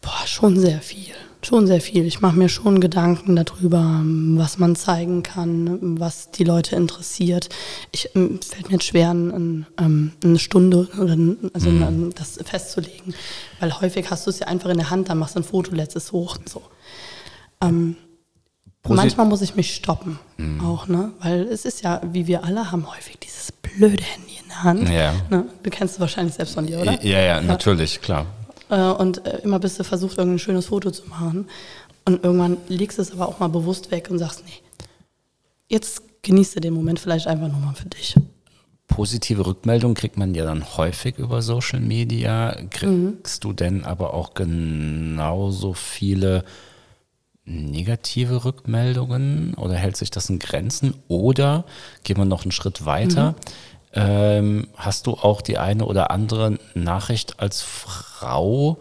[0.00, 1.14] boah, schon sehr viel.
[1.42, 2.06] Schon sehr viel.
[2.06, 7.48] Ich mache mir schon Gedanken darüber, was man zeigen kann, was die Leute interessiert.
[7.92, 11.16] Ich ähm, fällt mir jetzt schwer, ein, ähm, eine Stunde oder
[11.52, 12.12] also mhm.
[12.14, 13.14] das festzulegen,
[13.60, 15.74] weil häufig hast du es ja einfach in der Hand, dann machst du ein Foto,
[15.74, 16.62] lädst es hoch und so.
[17.62, 17.96] Ähm,
[18.86, 20.60] Manchmal muss ich mich stoppen, mhm.
[20.60, 21.12] auch, ne?
[21.20, 24.88] Weil es ist ja, wie wir alle haben häufig dieses blöde Handy in der Hand.
[24.88, 25.14] Ja.
[25.30, 25.46] Ne?
[25.62, 27.02] Du kennst es wahrscheinlich selbst von dir, oder?
[27.04, 28.26] Ja, ja, natürlich, klar.
[28.70, 31.48] Äh, und äh, immer bist du versucht, irgendein schönes Foto zu machen.
[32.04, 34.52] Und irgendwann legst du es aber auch mal bewusst weg und sagst, nee,
[35.68, 38.14] jetzt genießt du den Moment vielleicht einfach nur mal für dich.
[38.86, 42.54] Positive Rückmeldungen kriegt man ja dann häufig über Social Media.
[42.70, 43.48] Kriegst mhm.
[43.48, 46.44] du denn aber auch genauso viele
[47.44, 50.94] negative Rückmeldungen oder hält sich das in Grenzen?
[51.08, 51.64] Oder
[52.02, 53.32] gehen wir noch einen Schritt weiter.
[53.32, 53.36] Mhm.
[53.96, 58.78] Ähm, hast du auch die eine oder andere Nachricht als Frau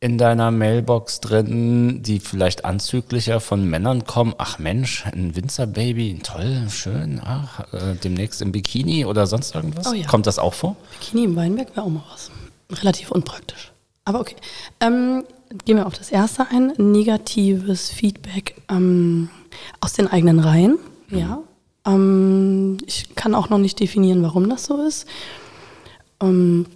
[0.00, 4.34] in deiner Mailbox drin, die vielleicht anzüglicher von Männern kommen?
[4.38, 9.86] Ach Mensch, ein Winzerbaby, toll, schön, ach, äh, demnächst im Bikini oder sonst irgendwas?
[9.88, 10.06] Oh ja.
[10.06, 10.76] Kommt das auch vor?
[10.98, 12.30] Bikini im Weinberg wäre auch mal was.
[12.80, 13.72] Relativ unpraktisch.
[14.04, 14.36] Aber okay.
[14.80, 15.24] Ähm,
[15.64, 16.72] gehen wir auf das erste ein.
[16.78, 19.28] Negatives Feedback ähm,
[19.80, 20.78] aus den eigenen Reihen.
[21.10, 21.40] Ja.
[21.86, 25.06] Ähm, ich kann auch noch nicht definieren, warum das so ist.
[26.20, 26.66] Ähm,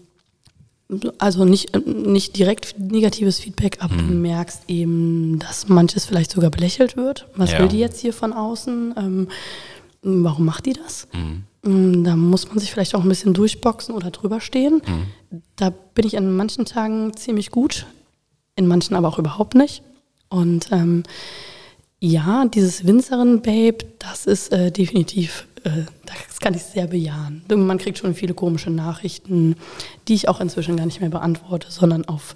[1.19, 4.23] also nicht, nicht direkt negatives Feedback, aber du Mhm.
[4.23, 7.29] merkst eben, dass manches vielleicht sogar belächelt wird.
[7.35, 7.61] Was Ja.
[7.61, 8.95] will die jetzt hier von außen?
[8.99, 9.29] Ähm,
[10.03, 11.09] warum macht die das?
[11.15, 11.45] Mhm.
[11.65, 14.83] Mm, Da muss man sich vielleicht auch ein bisschen durchboxen oder drüber stehen.
[14.87, 15.43] Mhm.
[15.57, 17.87] Da bin ich an manchen Tagen ziemlich gut,
[18.57, 19.83] in manchen aber auch überhaupt nicht.
[20.29, 21.03] Und ähm,
[22.01, 27.45] ja, dieses Winzerin-Babe, das ist äh, definitiv, äh, das kann ich sehr bejahen.
[27.49, 29.57] Man kriegt schon viele komische Nachrichten,
[30.09, 32.35] die ich auch inzwischen gar nicht mehr beantworte, sondern auf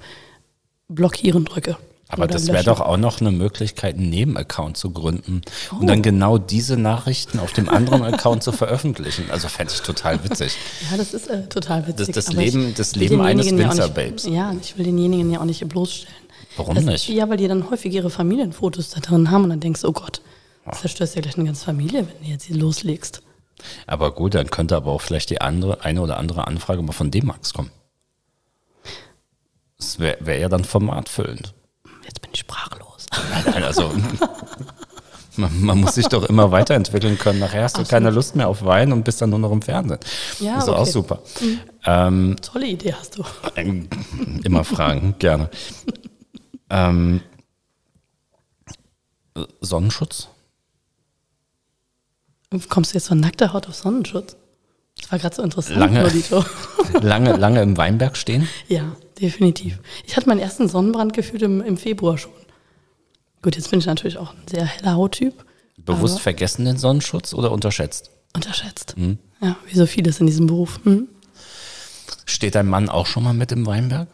[0.88, 1.76] Blockieren drücke.
[2.09, 5.42] Aber das wäre doch auch noch eine Möglichkeit, einen Nebenaccount zu gründen
[5.73, 5.77] Oh.
[5.81, 9.29] und dann genau diese Nachrichten auf dem anderen Account zu veröffentlichen.
[9.31, 10.57] Also fände ich total witzig.
[10.90, 12.14] Ja, das ist äh, total witzig.
[12.14, 14.27] Das- das Leben- das Leben eines Winzerbabes.
[14.27, 16.14] Ja, ich will denjenigen ja auch nicht bloßstellen.
[16.57, 17.09] Warum das, nicht?
[17.09, 19.92] Ja, weil die dann häufig ihre Familienfotos da drin haben und dann denkst du, oh
[19.92, 20.23] Gott,
[20.64, 23.21] das zerstörst ja gleich eine ganze Familie, wenn du jetzt hier loslegst.
[23.88, 27.11] Aber gut, dann könnte aber auch vielleicht die andere, eine oder andere Anfrage mal von
[27.11, 27.71] D-Max kommen.
[29.79, 31.53] Das wäre wär ja dann formatfüllend.
[32.37, 33.07] Sprachlos.
[33.44, 33.92] Nein, Also
[35.37, 37.38] man, man muss sich doch immer weiterentwickeln können.
[37.40, 39.62] Nachher hast du Ach keine Lust mehr auf Wein und bist dann nur noch im
[39.62, 40.01] Fernsehen.
[40.40, 40.90] Ja, das ist auch okay.
[40.90, 41.22] super.
[41.85, 43.25] Ähm, Tolle Idee hast du.
[43.57, 43.88] ähm,
[44.44, 45.51] immer fragen, gerne.
[46.70, 47.20] Ähm,
[49.61, 50.29] Sonnenschutz?
[52.68, 54.37] Kommst du jetzt von nackter Haut auf Sonnenschutz?
[55.01, 56.11] Das war gerade so interessant, Lange.
[57.03, 58.49] Lange, lange im Weinberg stehen?
[58.68, 59.79] Ja, definitiv.
[60.07, 62.33] Ich hatte meinen ersten Sonnenbrand gefühlt im, im Februar schon.
[63.42, 65.44] Gut, jetzt bin ich natürlich auch ein sehr heller Hauttyp.
[65.79, 68.11] Bewusst vergessen den Sonnenschutz oder unterschätzt?
[68.35, 68.94] Unterschätzt.
[68.96, 69.18] Hm.
[69.40, 70.81] Ja, wie so vieles in diesem Beruf.
[70.85, 71.09] Hm?
[72.24, 74.09] Steht dein Mann auch schon mal mit im Weinberg?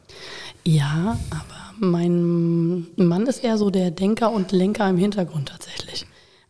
[0.65, 6.07] Ja, aber mein Mann ist eher so der Denker und Lenker im Hintergrund tatsächlich.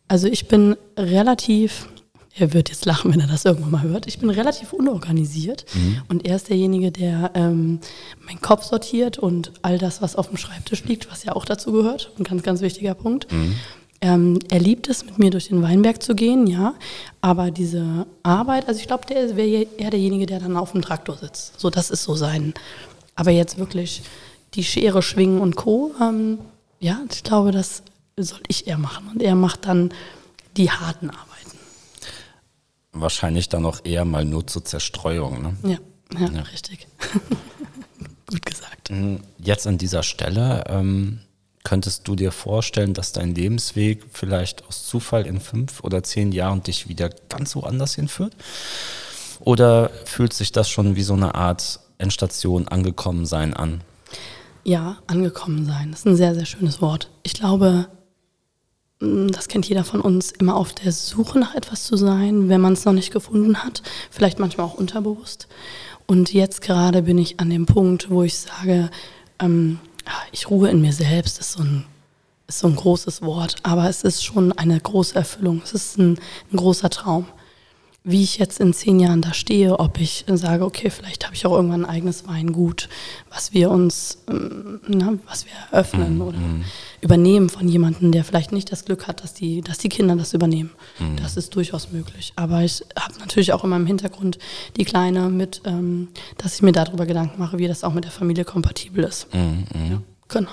[0.07, 1.87] Also ich bin relativ,
[2.35, 5.65] er wird jetzt lachen, wenn er das irgendwann mal hört, ich bin relativ unorganisiert
[6.09, 7.79] und er ist derjenige, der ähm,
[8.25, 11.71] meinen Kopf sortiert und all das, was auf dem Schreibtisch liegt, was ja auch dazu
[11.71, 13.27] gehört, ein ganz, ganz wichtiger Punkt.
[14.01, 16.73] Ähm, er liebt es, mit mir durch den Weinberg zu gehen, ja.
[17.21, 21.15] Aber diese Arbeit, also ich glaube, der wäre eher derjenige, der dann auf dem Traktor
[21.15, 21.57] sitzt.
[21.57, 22.53] So, das ist so sein.
[23.15, 24.01] Aber jetzt wirklich
[24.55, 25.93] die Schere schwingen und Co.
[26.01, 26.39] Ähm,
[26.81, 27.83] ja, ich glaube, das
[28.17, 29.07] soll ich eher machen.
[29.13, 29.93] Und er macht dann
[30.57, 31.32] die harten Arbeiten.
[32.93, 35.41] Wahrscheinlich dann auch eher mal nur zur Zerstreuung.
[35.41, 35.79] Ne?
[36.13, 36.87] Ja, ja, richtig.
[38.27, 38.91] Gut gesagt.
[39.39, 41.19] Jetzt an dieser Stelle, ähm,
[41.63, 46.61] könntest du dir vorstellen, dass dein Lebensweg vielleicht aus Zufall in fünf oder zehn Jahren
[46.61, 48.35] dich wieder ganz woanders hinführt?
[49.39, 53.81] Oder fühlt sich das schon wie so eine Art Endstation angekommen sein an?
[54.63, 55.91] Ja, angekommen sein.
[55.91, 57.09] Das ist ein sehr, sehr schönes Wort.
[57.23, 57.87] Ich glaube,
[59.31, 62.73] das kennt jeder von uns, immer auf der Suche nach etwas zu sein, wenn man
[62.73, 63.83] es noch nicht gefunden hat.
[64.09, 65.47] Vielleicht manchmal auch unterbewusst.
[66.05, 68.89] Und jetzt gerade bin ich an dem Punkt, wo ich sage,
[69.39, 69.79] ähm,
[70.31, 71.85] ich ruhe in mir selbst, ist so ein
[72.47, 75.61] ist so ein großes Wort, aber es ist schon eine große Erfüllung.
[75.63, 76.19] Es ist ein,
[76.51, 77.25] ein großer Traum.
[78.05, 81.45] Wie ich jetzt in zehn Jahren da stehe, ob ich sage, okay, vielleicht habe ich
[81.45, 82.89] auch irgendwann ein eigenes Weingut,
[83.29, 86.37] was wir uns, ähm, na, was wir eröffnen oder
[86.99, 90.33] übernehmen von jemandem, der vielleicht nicht das Glück hat, dass die, dass die Kinder das
[90.33, 90.71] übernehmen.
[91.15, 92.33] Das ist durchaus möglich.
[92.35, 94.37] Aber ich habe natürlich auch immer im Hintergrund
[94.75, 98.11] die Kleine mit, ähm, dass ich mir darüber Gedanken mache, wie das auch mit der
[98.11, 99.27] Familie kompatibel ist.
[99.33, 100.51] Ja, genau.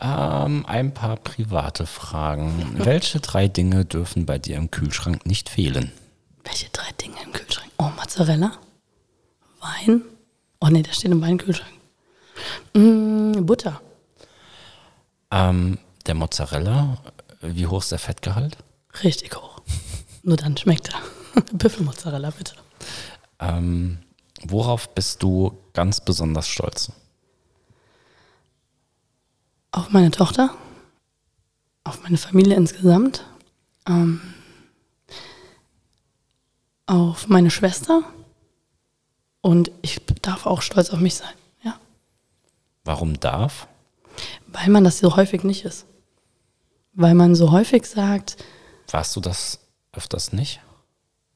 [0.00, 2.74] Ähm, ein paar private Fragen.
[2.78, 5.92] Welche drei Dinge dürfen bei dir im Kühlschrank nicht fehlen?
[6.44, 7.70] Welche drei Dinge im Kühlschrank?
[7.78, 8.52] Oh, Mozzarella,
[9.60, 10.02] Wein.
[10.60, 11.72] Oh nee, der steht im Weinkühlschrank.
[12.74, 13.80] Mm, Butter.
[15.30, 16.98] Ähm, der Mozzarella,
[17.40, 18.56] wie hoch ist der Fettgehalt?
[19.02, 19.60] Richtig hoch.
[20.22, 21.42] Nur dann schmeckt er.
[21.52, 22.54] Büffelmozzarella, bitte.
[23.38, 23.98] Ähm,
[24.42, 26.92] worauf bist du ganz besonders stolz?
[29.72, 30.50] Auf meine Tochter,
[31.84, 33.24] auf meine Familie insgesamt,
[33.86, 34.20] ähm,
[36.90, 38.02] auf meine Schwester
[39.40, 41.32] und ich darf auch stolz auf mich sein.
[41.62, 41.78] Ja,
[42.84, 43.66] Warum darf?
[44.48, 45.86] weil man das so häufig nicht ist.
[46.92, 48.36] Weil man so häufig sagt,
[48.90, 49.60] Warst du das
[49.92, 50.60] öfters nicht?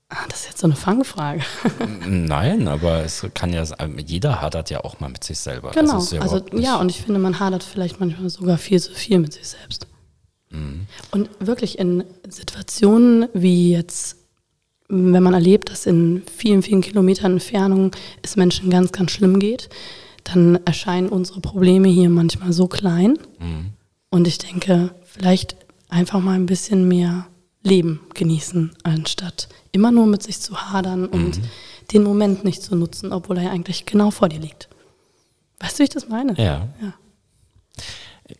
[0.08, 1.42] ah, das ist jetzt so eine Fangfrage.
[2.06, 3.64] Nein, aber es kann ja,
[4.04, 5.70] jeder hadert ja auch mal mit sich selber.
[5.70, 9.18] Genau, ja also ja, und ich finde, man hadert vielleicht manchmal sogar viel zu viel
[9.18, 9.86] mit sich selbst.
[10.50, 10.86] Mhm.
[11.10, 14.16] Und wirklich in Situationen wie jetzt,
[14.88, 17.92] wenn man erlebt, dass in vielen, vielen Kilometern Entfernung
[18.23, 19.68] es Menschen ganz, ganz schlimm geht,
[20.25, 23.18] dann erscheinen unsere Probleme hier manchmal so klein.
[23.38, 23.73] Mhm.
[24.11, 25.57] Und ich denke, vielleicht
[25.88, 27.27] einfach mal ein bisschen mehr
[27.62, 31.42] Leben genießen, anstatt immer nur mit sich zu hadern und Mhm.
[31.92, 34.68] den Moment nicht zu nutzen, obwohl er ja eigentlich genau vor dir liegt.
[35.61, 36.35] Weißt du, wie ich das meine?
[36.35, 36.68] Ja.
[36.81, 36.94] Ja.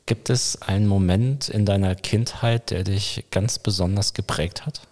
[0.07, 4.83] Gibt es einen Moment in deiner Kindheit, der dich ganz besonders geprägt hat?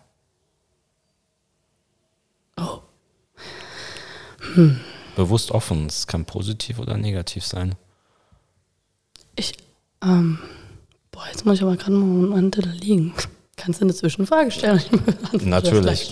[2.56, 2.80] Oh.
[5.16, 7.74] Bewusst offen, es kann positiv oder negativ sein.
[9.36, 9.54] Ich,
[10.02, 10.38] ähm,
[11.10, 13.14] boah, jetzt muss ich aber gerade mal einen Moment liegen.
[13.56, 14.82] Kannst du eine Zwischenfrage stellen?
[15.32, 16.10] Natürlich.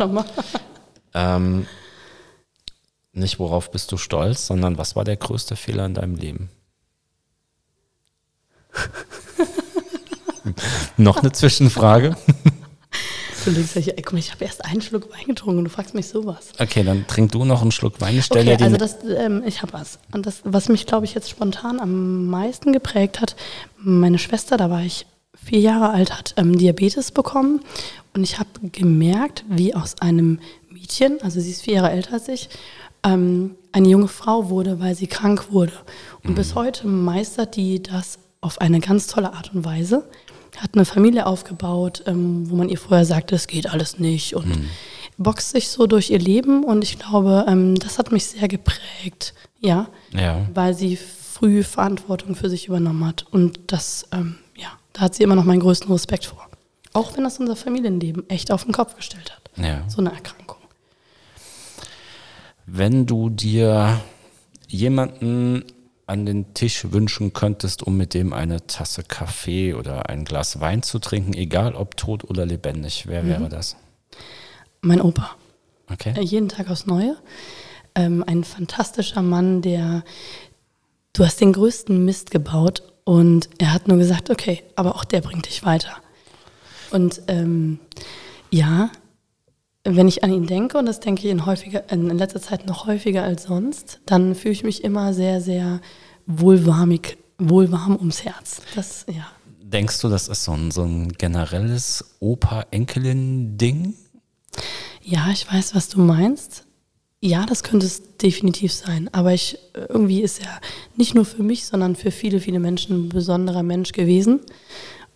[1.14, 1.66] Ähm,
[3.12, 6.50] nicht worauf bist du stolz, sondern was war der größte Fehler in deinem Leben?
[10.96, 12.16] Noch eine Zwischenfrage?
[13.56, 15.94] Ja hier, ey, guck mal, ich habe erst einen Schluck Wein getrunken und du fragst
[15.94, 16.52] mich sowas.
[16.58, 18.18] Okay, dann trink du noch einen Schluck Wein.
[18.18, 19.98] Ich Okay, dir also die das, ähm, ich habe was.
[20.12, 23.36] Und das, was mich, glaube ich, jetzt spontan am meisten geprägt hat,
[23.78, 27.60] meine Schwester, da war ich vier Jahre alt, hat ähm, Diabetes bekommen.
[28.14, 32.28] Und ich habe gemerkt, wie aus einem Mädchen, also sie ist vier Jahre älter als
[32.28, 32.48] ich,
[33.04, 35.72] ähm, eine junge Frau wurde, weil sie krank wurde.
[36.24, 40.08] Und bis heute meistert die das auf eine ganz tolle Art und Weise.
[40.60, 44.34] Hat eine Familie aufgebaut, ähm, wo man ihr vorher sagte, es geht alles nicht.
[44.34, 44.68] Und
[45.16, 46.64] boxt sich so durch ihr Leben.
[46.64, 49.34] Und ich glaube, ähm, das hat mich sehr geprägt.
[49.60, 50.46] Ja, Ja.
[50.54, 53.24] weil sie früh Verantwortung für sich übernommen hat.
[53.30, 56.46] Und das, ähm, ja, da hat sie immer noch meinen größten Respekt vor.
[56.92, 59.50] Auch wenn das unser Familienleben echt auf den Kopf gestellt hat.
[59.64, 59.84] Ja.
[59.88, 60.56] So eine Erkrankung.
[62.66, 64.00] Wenn du dir
[64.68, 65.64] jemanden
[66.10, 70.82] an den Tisch wünschen könntest, um mit dem eine Tasse Kaffee oder ein Glas Wein
[70.82, 73.76] zu trinken, egal ob tot oder lebendig, wer wäre das?
[74.82, 75.30] Mein Opa.
[75.88, 76.20] Äh, Okay.
[76.20, 77.16] jeden Tag aufs Neue.
[77.96, 80.04] Ähm, ein fantastischer Mann, der,
[81.12, 85.20] du hast den größten Mist gebaut und er hat nur gesagt, okay, aber auch der
[85.20, 85.96] bringt dich weiter.
[86.92, 87.80] Und ähm,
[88.50, 88.90] ja,
[89.84, 92.86] wenn ich an ihn denke, und das denke ich in, häufiger, in letzter Zeit noch
[92.86, 95.80] häufiger als sonst, dann fühle ich mich immer sehr, sehr
[96.26, 98.60] wohlwarmig, wohlwarm ums Herz.
[98.74, 99.26] Das, ja.
[99.62, 103.94] Denkst du, das ist so ein, so ein generelles Opa-Enkelin-Ding?
[105.02, 106.66] Ja, ich weiß, was du meinst.
[107.22, 109.08] Ja, das könnte es definitiv sein.
[109.12, 110.60] Aber ich, irgendwie ist er
[110.96, 114.40] nicht nur für mich, sondern für viele, viele Menschen ein besonderer Mensch gewesen.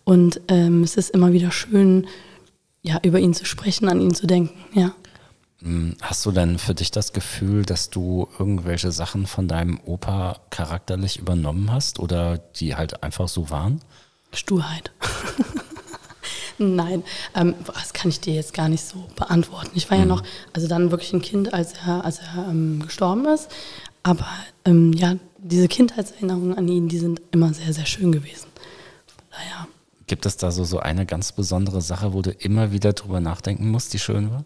[0.03, 2.07] Und ähm, es ist immer wieder schön,
[2.85, 4.53] ja, über ihn zu sprechen, an ihn zu denken.
[4.73, 4.93] Ja.
[5.61, 10.39] Hm, Hast du denn für dich das Gefühl, dass du irgendwelche Sachen von deinem Opa
[10.51, 13.81] charakterlich übernommen hast oder die halt einfach so waren?
[14.33, 14.91] Sturheit.
[16.57, 19.71] Nein, ähm, das kann ich dir jetzt gar nicht so beantworten.
[19.73, 23.25] Ich war ja noch, also dann wirklich ein Kind, als er, als er ähm, gestorben
[23.25, 23.49] ist.
[24.03, 24.27] Aber
[24.63, 28.47] ähm, ja, diese Kindheitserinnerungen an ihn, die sind immer sehr, sehr schön gewesen.
[29.07, 29.67] Von daher,
[30.07, 33.69] Gibt es da so, so eine ganz besondere Sache, wo du immer wieder drüber nachdenken
[33.71, 34.43] musst, die schön war?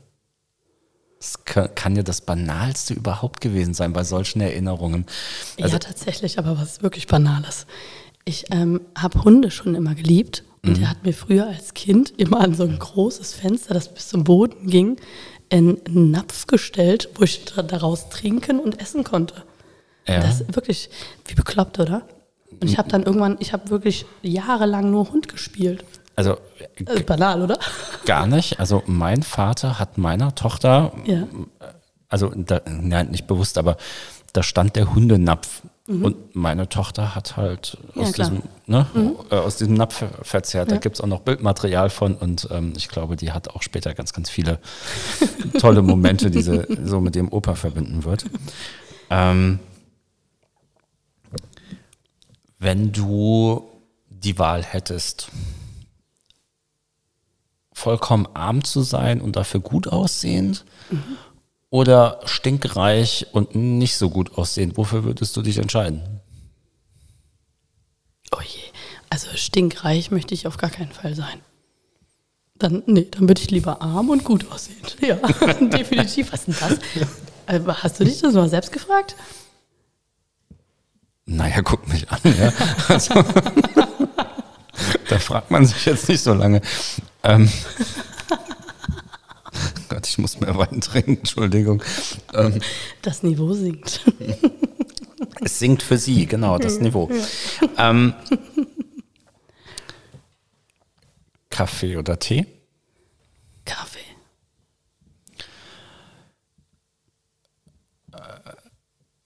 [1.19, 5.05] Das kann, kann ja das Banalste überhaupt gewesen sein bei solchen Erinnerungen.
[5.59, 7.65] Also, ja, tatsächlich, aber was wirklich Banales.
[8.23, 10.83] Ich ähm, habe Hunde schon immer geliebt und Mhm.
[10.83, 14.23] er hat mir früher als Kind immer an so ein großes Fenster, das bis zum
[14.23, 14.95] Boden ging,
[15.51, 15.79] einen
[16.11, 19.43] Napf gestellt, wo ich da- daraus trinken und essen konnte.
[20.07, 20.19] Ja.
[20.21, 20.89] Das ist wirklich
[21.27, 22.07] wie bekloppt, oder?
[22.51, 25.85] Und ich habe dann irgendwann, ich habe wirklich jahrelang nur Hund gespielt.
[26.15, 26.37] also
[26.77, 27.57] ist banal, oder?
[28.05, 28.59] gar nicht.
[28.59, 31.23] Also mein Vater hat meiner Tochter, Ja.
[32.09, 33.77] also da, nein, nicht bewusst, aber
[34.33, 35.61] da stand der Hundenapf.
[35.87, 38.01] Und meine Tochter hat halt Mhm.
[38.01, 38.29] Ja, aus, klar.
[38.29, 38.85] diesem, ne,
[39.31, 40.69] äh, aus diesem Napf ver- verzehrt.
[40.69, 40.81] Da Ja.
[40.81, 44.13] gibt es auch noch Bildmaterial von und ähm, ich glaube, die hat auch später ganz,
[44.13, 44.59] ganz viele
[45.59, 48.25] tolle Momente, die sie so mit dem Opa verbinden wird.
[49.09, 49.57] Ähm,
[52.59, 53.63] wenn du
[54.09, 55.29] die Wahl hättest,
[57.73, 60.65] vollkommen arm zu sein und dafür gut aussehend
[61.69, 66.01] oder stinkreich und nicht so gut aussehend, wofür würdest du dich entscheiden?
[68.31, 68.59] Oh je.
[69.09, 71.39] Also stinkreich möchte ich auf gar keinen Fall sein.
[72.55, 74.75] Dann, nee, dann würde ich lieber arm und gut aussehen.
[75.01, 75.15] Ja,
[75.61, 76.33] definitiv.
[76.33, 76.77] Was ist denn
[77.45, 77.61] das?
[77.61, 79.15] Äh, Hast du dich das mal selbst gefragt?
[81.31, 82.19] Naja, guck mich an.
[82.23, 82.51] Ja.
[82.89, 83.23] Also,
[85.09, 86.61] da fragt man sich jetzt nicht so lange.
[87.23, 87.47] Ähm,
[89.89, 91.83] Gott, ich muss mehr Wein trinken, Entschuldigung.
[92.33, 92.59] Ähm,
[93.03, 94.01] Das Niveau sinkt.
[95.41, 97.11] es sinkt für Sie, genau, das Niveau.
[97.77, 98.13] Ähm,
[101.51, 102.47] Kaffee oder Tee?
[103.65, 103.99] Kaffee.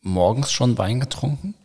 [0.02, 1.56] Morgens schon Wein getrunken?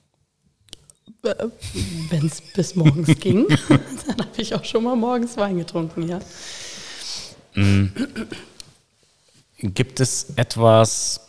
[1.22, 6.20] Wenn es bis morgens ging, dann habe ich auch schon mal morgens Wein getrunken, ja.
[9.60, 11.26] Gibt es etwas,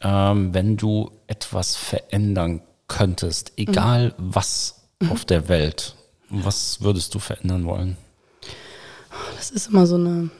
[0.00, 5.94] ähm, wenn du etwas verändern könntest, egal was auf der Welt,
[6.28, 7.96] was würdest du verändern wollen?
[9.36, 10.30] Das ist immer so eine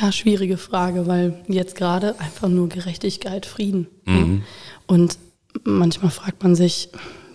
[0.00, 3.88] ja, schwierige Frage, weil jetzt gerade einfach nur Gerechtigkeit, Frieden.
[4.04, 4.42] Mhm.
[4.86, 5.18] Und
[5.64, 6.90] manchmal fragt man sich,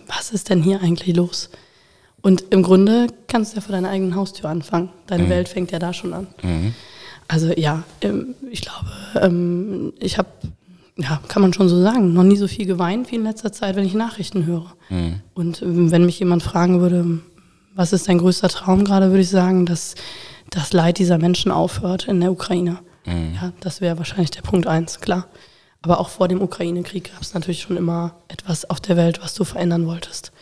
[0.08, 1.50] was ist denn hier eigentlich los?
[2.20, 4.90] Und im Grunde kannst du ja vor deiner eigenen Haustür anfangen.
[5.06, 6.26] Deine Welt fängt ja da schon an.
[7.28, 8.86] Also ja, ähm, ich glaube,
[9.20, 10.28] ähm, ich habe,
[10.96, 13.76] ja, kann man schon so sagen, noch nie so viel geweint wie in letzter Zeit,
[13.76, 14.74] wenn ich Nachrichten höre.
[15.34, 17.20] Und ähm, wenn mich jemand fragen würde,
[17.74, 19.94] was ist dein größter Traum gerade, würde ich sagen, dass
[20.50, 22.78] das Leid dieser Menschen aufhört in der Ukraine.
[23.06, 25.28] Ja, das wäre wahrscheinlich der Punkt eins, klar.
[25.82, 29.34] Aber auch vor dem Ukraine-Krieg gab es natürlich schon immer etwas auf der Welt, was
[29.34, 30.32] du verändern wolltest.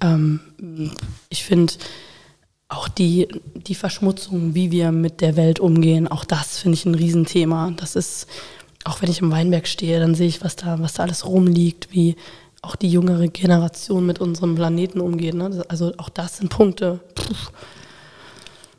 [0.00, 0.40] Ähm,
[1.28, 1.72] ich finde
[2.68, 6.94] auch die, die Verschmutzung, wie wir mit der Welt umgehen, auch das finde ich ein
[6.94, 7.72] Riesenthema.
[7.76, 8.26] Das ist,
[8.84, 11.92] auch wenn ich im Weinberg stehe, dann sehe ich, was da, was da alles rumliegt,
[11.92, 12.16] wie
[12.62, 15.34] auch die jüngere Generation mit unserem Planeten umgeht.
[15.34, 15.64] Ne?
[15.68, 17.00] Also auch das sind Punkte.
[17.14, 17.34] Puh.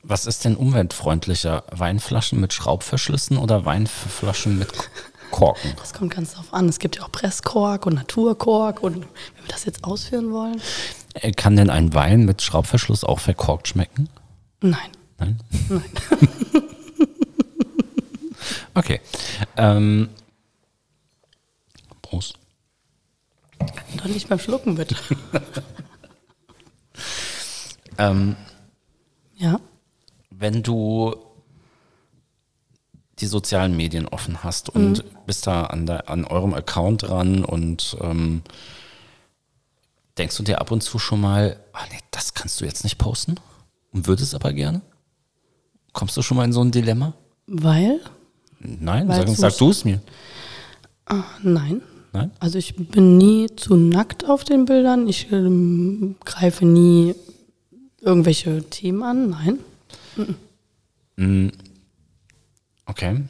[0.07, 1.63] Was ist denn umweltfreundlicher?
[1.71, 4.69] Weinflaschen mit Schraubverschlüssen oder Weinflaschen mit
[5.35, 5.73] Korken?
[5.77, 6.69] Das kommt ganz drauf an.
[6.69, 10.61] Es gibt ja auch Presskork und Naturkork und wenn wir das jetzt ausführen wollen.
[11.13, 14.07] Äh, Kann denn ein Wein mit Schraubverschluss auch verkorkt schmecken?
[14.61, 14.89] Nein.
[15.19, 15.37] Nein?
[18.75, 19.01] okay.
[19.57, 20.07] Ähm,
[22.01, 22.35] Prost.
[23.97, 24.95] Doch nicht beim Schlucken, bitte.
[27.97, 28.35] Ähm,
[29.37, 29.57] Ja.
[30.29, 31.15] wenn du
[33.19, 37.95] die sozialen Medien offen hast und bist da an, der, an eurem Account dran und
[38.01, 38.41] ähm,
[40.17, 42.97] denkst du dir ab und zu schon mal, ah nee, das kannst du jetzt nicht
[42.97, 43.35] posten
[43.93, 44.81] und würdest aber gerne?
[45.93, 47.13] Kommst du schon mal in so ein Dilemma?
[47.47, 48.01] Weil?
[48.59, 50.01] Nein, Weil sag, sag du es mir.
[51.05, 51.81] Ah, nein.
[52.11, 52.31] Nein?
[52.39, 55.07] Also ich bin nie zu nackt auf den Bildern.
[55.07, 57.15] Ich ähm, greife nie
[58.01, 59.29] irgendwelche Themen an.
[59.29, 59.59] Nein.
[62.85, 63.23] Okay.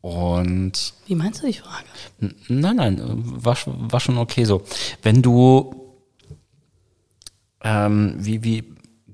[0.00, 1.86] Und Wie meinst du die Frage?
[2.48, 3.00] Nein, nein,
[3.44, 4.62] war, war schon okay so.
[5.02, 5.94] Wenn du,
[7.62, 8.64] ähm, wie, wie,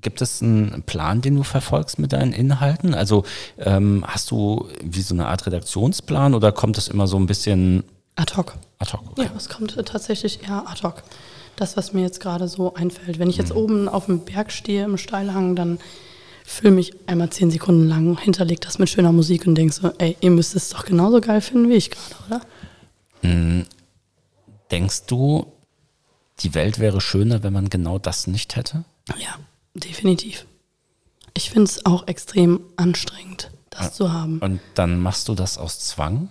[0.05, 2.93] gibt es einen Plan, den du verfolgst mit deinen Inhalten?
[2.93, 3.23] Also
[3.57, 7.83] ähm, hast du wie so eine Art Redaktionsplan oder kommt das immer so ein bisschen
[8.15, 8.55] Ad hoc.
[8.77, 9.01] ad hoc?
[9.11, 9.23] Okay.
[9.23, 11.03] Ja, es kommt tatsächlich eher ad hoc.
[11.55, 13.17] Das, was mir jetzt gerade so einfällt.
[13.17, 15.79] Wenn ich jetzt oben auf dem Berg stehe im Steilhang, dann
[16.45, 20.15] filme ich einmal zehn Sekunden lang, hinterleg das mit schöner Musik und denk so, ey,
[20.21, 22.41] ihr müsst es doch genauso geil finden wie ich gerade, oder?
[24.71, 25.51] Denkst du,
[26.39, 28.85] die Welt wäre schöner, wenn man genau das nicht hätte?
[29.17, 29.39] Ja,
[29.73, 30.45] definitiv.
[31.33, 34.39] Ich finde es auch extrem anstrengend, das zu haben.
[34.39, 36.29] Und dann machst du das aus Zwang?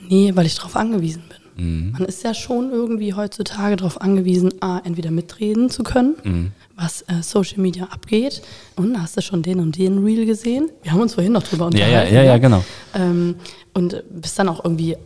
[0.00, 1.37] Nee, weil ich darauf angewiesen bin.
[1.60, 7.20] Man ist ja schon irgendwie heutzutage darauf angewiesen, A, entweder mitreden zu können, was äh,
[7.22, 8.42] Social Media abgeht.
[8.76, 10.70] Und hast du schon den und den Reel gesehen?
[10.82, 12.14] Wir haben uns vorhin noch drüber Ja, unterhalten.
[12.14, 12.64] ja, ja, ja, genau.
[12.94, 13.34] Ähm,
[13.74, 14.96] und bist dann auch irgendwie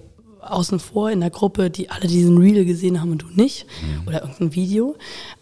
[0.43, 3.65] außen vor in der Gruppe, die alle diesen Reel gesehen haben und du nicht.
[4.07, 4.97] Oder irgendein Video.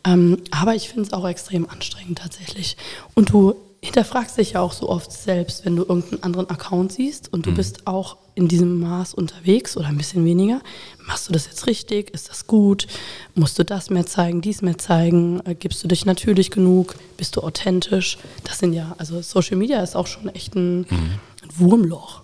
[0.06, 2.76] Ähm, aber ich finde es auch extrem anstrengend tatsächlich.
[3.14, 7.32] Und du hinterfragst dich ja auch so oft selbst, wenn du irgendeinen anderen Account siehst
[7.32, 10.60] und du bist auch in diesem Maß unterwegs oder ein bisschen weniger.
[11.06, 12.10] Machst du das jetzt richtig?
[12.10, 12.86] Ist das gut?
[13.34, 15.40] Musst du das mehr zeigen, dies mehr zeigen?
[15.46, 16.94] Äh, gibst du dich natürlich genug?
[17.16, 18.18] Bist du authentisch?
[18.44, 21.20] Das sind ja, also Social Media ist auch schon echt ein, ein
[21.56, 22.22] Wurmloch.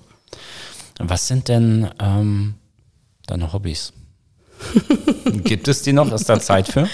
[0.98, 2.54] Was sind denn ähm,
[3.26, 3.92] deine Hobbys?
[5.44, 6.10] Gibt es die noch?
[6.12, 6.88] Ist da Zeit für?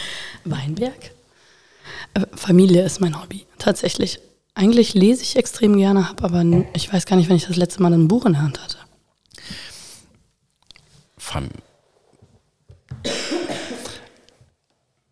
[0.45, 1.13] Weinberg?
[2.15, 4.21] Äh, Familie ist mein Hobby, tatsächlich.
[4.55, 6.45] Eigentlich lese ich extrem gerne, habe aber
[6.75, 8.77] ich weiß gar nicht, wenn ich das letzte Mal ein Buch in der Hand hatte.
[11.17, 11.49] Fam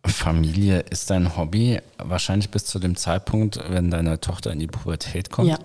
[0.05, 5.31] Familie ist dein Hobby, wahrscheinlich bis zu dem Zeitpunkt, wenn deine Tochter in die Pubertät
[5.31, 5.49] kommt.
[5.49, 5.57] Ja.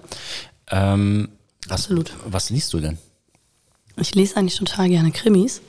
[0.71, 1.29] Ähm,
[1.67, 2.13] was, Absolut.
[2.25, 2.97] Was liest du denn?
[3.99, 5.61] Ich lese eigentlich total gerne Krimis,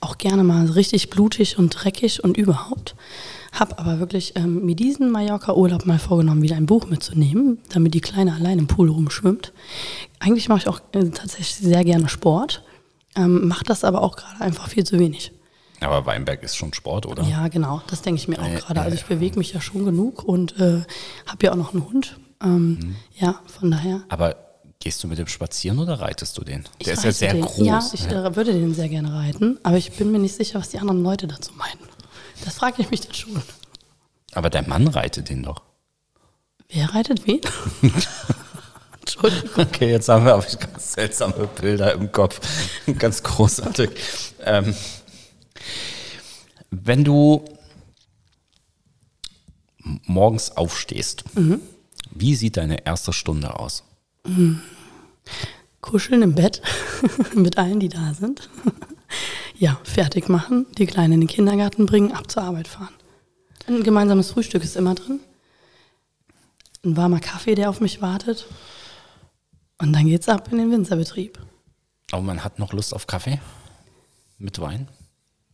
[0.00, 2.94] auch gerne mal richtig blutig und dreckig und überhaupt.
[3.58, 8.00] Hab aber wirklich ähm, mir diesen Mallorca-Urlaub mal vorgenommen, wieder ein Buch mitzunehmen, damit die
[8.00, 9.52] Kleine allein im Pool rumschwimmt.
[10.20, 12.62] Eigentlich mache ich auch äh, tatsächlich sehr gerne Sport,
[13.16, 15.32] ähm, mache das aber auch gerade einfach viel zu wenig.
[15.80, 17.22] Aber Weinberg ist schon Sport, oder?
[17.24, 18.80] Ja, genau, das denke ich mir auch Ja, gerade.
[18.80, 19.08] ja, Also ich ja.
[19.08, 20.82] bewege mich ja schon genug und äh,
[21.26, 22.18] habe ja auch noch einen Hund.
[22.42, 22.96] Ähm, Mhm.
[23.18, 24.02] Ja, von daher.
[24.10, 24.36] Aber
[24.80, 26.64] gehst du mit dem spazieren oder reitest du den?
[26.78, 27.42] Ich Der ist ja sehr den.
[27.42, 27.66] groß.
[27.66, 30.68] Ja, ich äh, würde den sehr gerne reiten, aber ich bin mir nicht sicher, was
[30.68, 31.78] die anderen Leute dazu meinen.
[32.44, 33.42] Das frage ich mich dann schon.
[34.32, 35.62] Aber der Mann reitet den doch.
[36.68, 37.40] Wer reitet wen?
[39.00, 39.50] Entschuldigung.
[39.66, 42.40] Okay, jetzt haben wir aber ganz seltsame Bilder im Kopf.
[42.98, 43.90] ganz großartig.
[44.44, 44.74] Ähm,
[46.70, 47.44] Wenn du
[50.04, 51.24] morgens aufstehst,
[52.10, 53.84] wie sieht deine erste Stunde aus?
[55.80, 56.60] Kuscheln im Bett
[57.34, 58.50] mit allen, die da sind.
[59.58, 62.94] Ja, fertig machen, die Kleinen in den Kindergarten bringen, ab zur Arbeit fahren.
[63.66, 65.20] Ein gemeinsames Frühstück ist immer drin.
[66.84, 68.46] Ein warmer Kaffee, der auf mich wartet.
[69.78, 71.38] Und dann geht's ab in den Winzerbetrieb.
[72.12, 73.40] Aber man hat noch Lust auf Kaffee
[74.38, 74.88] mit Wein?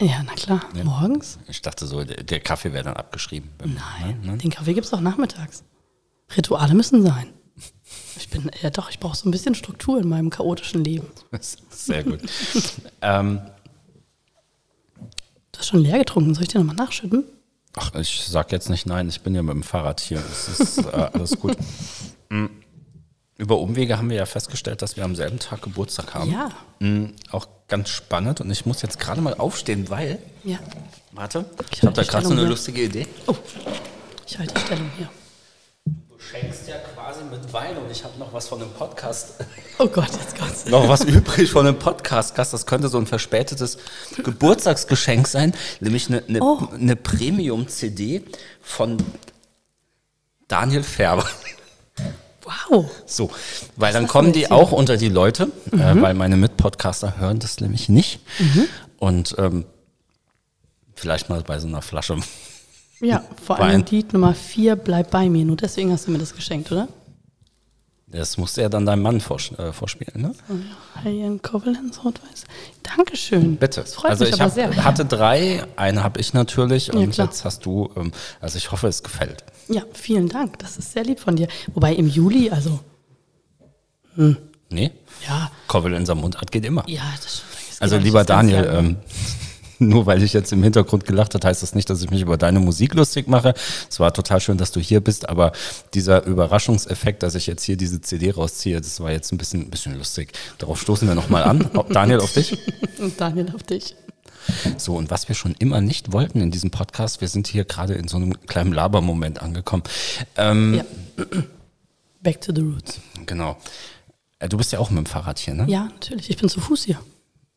[0.00, 0.60] Ja, na klar.
[0.82, 1.38] Morgens?
[1.48, 3.50] Ich dachte so, der, Kaffee wäre dann abgeschrieben.
[3.64, 4.36] Nein, Ne?
[4.36, 5.62] den Kaffee gibt's auch nachmittags.
[6.36, 7.28] Rituale müssen sein.
[8.16, 11.06] Ich bin, ja doch, ich brauche so ein bisschen Struktur in meinem chaotischen Leben.
[11.70, 12.20] Sehr gut.
[13.00, 13.40] ähm,
[15.52, 17.24] Du hast schon leer getrunken, soll ich dir nochmal nachschütten?
[17.74, 20.18] ach, ich sag jetzt nicht nein, ich bin ja mit dem Fahrrad hier.
[20.30, 21.56] Es ist äh, alles gut.
[22.30, 22.46] Mm.
[23.36, 26.32] Über Umwege haben wir ja festgestellt, dass wir am selben Tag Geburtstag haben.
[26.32, 26.48] Ja.
[26.78, 30.58] Mm, Auch ganz spannend und ich muss jetzt gerade mal aufstehen, weil, Ja.
[31.12, 33.06] warte, ich, Ich habe da gerade so eine lustige Idee.
[33.26, 33.34] Oh,
[34.26, 35.10] ich halte die Stellung hier.
[36.30, 39.34] Du schenkst ja quasi mit Wein und ich habe noch was von einem Podcast,
[39.78, 40.66] Oh Gott, jetzt kommt's.
[40.66, 42.52] noch was übrig von einem Podcast-Gast.
[42.52, 43.78] Das könnte so ein verspätetes
[44.22, 46.68] Geburtstagsgeschenk sein, nämlich eine, eine, Oh.
[46.72, 48.22] eine Premium-CD
[48.62, 48.98] von
[50.48, 51.26] Daniel Färber.
[52.70, 52.90] Wow.
[53.06, 53.30] So,
[53.76, 57.88] weil dann kommen die auch unter die Leute, äh, weil meine Mitpodcaster hören das nämlich
[57.88, 58.20] nicht.
[58.98, 59.64] Und ähm,
[60.94, 62.16] vielleicht mal bei so einer Flasche.
[63.02, 65.44] Ja, vor allem Lied Nummer 4, bleib bei mir.
[65.44, 66.88] Nur deswegen hast du mir das geschenkt, oder?
[68.06, 70.34] Das musst du ja dann deinem Mann vors äh, vorspielen, ne?
[71.02, 72.44] Hayen Koblenz Rot-Weiß.
[72.82, 73.56] Dankeschön.
[73.56, 73.80] Bitte.
[73.80, 74.84] Das freut also mich ich aber hab, sehr.
[74.84, 77.28] hatte drei, eine habe ich natürlich und klar.
[77.28, 79.44] jetzt hast du, ähm, also ich hoffe, es gefällt.
[79.68, 80.58] Ja, vielen Dank.
[80.58, 81.48] Das ist sehr lieb von dir.
[81.72, 82.80] Wobei im Juli, also,
[84.68, 84.90] Nee?
[85.26, 85.50] ja,
[86.04, 86.84] seinem Mundart geht immer.
[86.88, 87.52] ja, das stimmt.
[87.52, 88.96] Das geht Also lieber Daniel, ähm,
[89.88, 92.36] nur weil ich jetzt im Hintergrund gelacht habe, heißt das nicht, dass ich mich über
[92.36, 93.54] deine Musik lustig mache.
[93.90, 95.52] Es war total schön, dass du hier bist, aber
[95.94, 99.70] dieser Überraschungseffekt, dass ich jetzt hier diese CD rausziehe, das war jetzt ein bisschen, ein
[99.70, 100.32] bisschen lustig.
[100.58, 101.70] Darauf stoßen wir nochmal an.
[101.90, 102.56] Daniel, auf dich.
[103.18, 103.94] Daniel auf dich.
[104.76, 107.94] So, und was wir schon immer nicht wollten in diesem Podcast, wir sind hier gerade
[107.94, 109.84] in so einem kleinen Labermoment angekommen.
[110.36, 110.84] Ähm, Ja.
[112.22, 113.00] Back to the roots.
[113.26, 113.56] Genau.
[114.38, 115.66] Äh, Du bist ja auch mit dem Fahrrad hier, ne?
[115.68, 116.28] Ja, natürlich.
[116.30, 116.98] Ich bin zu Fuß hier.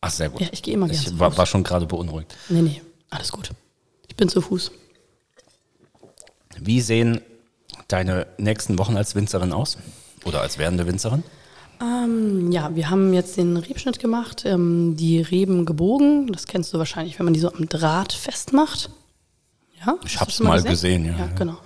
[0.06, 0.42] Ach, sehr gut.
[0.42, 2.36] Ja, ich gehe immer gern Ich war, war schon gerade beunruhigt.
[2.50, 3.50] Nee, nee, alles gut.
[4.08, 4.72] Ich bin zu Fuß.
[6.60, 7.22] Wie sehen
[7.88, 9.78] deine nächsten Wochen als Winzerin aus?
[10.24, 11.24] Oder als werdende Winzerin?
[11.82, 16.32] Ähm, ja, wir haben jetzt den Rebschnitt gemacht, ähm, die Reben gebogen.
[16.32, 18.92] Das kennst du wahrscheinlich, wenn man die so am Draht festmacht.
[19.86, 21.32] Ja, Ich du schon mal gesehen, ja, Ja, ja.
[21.38, 21.58] genau.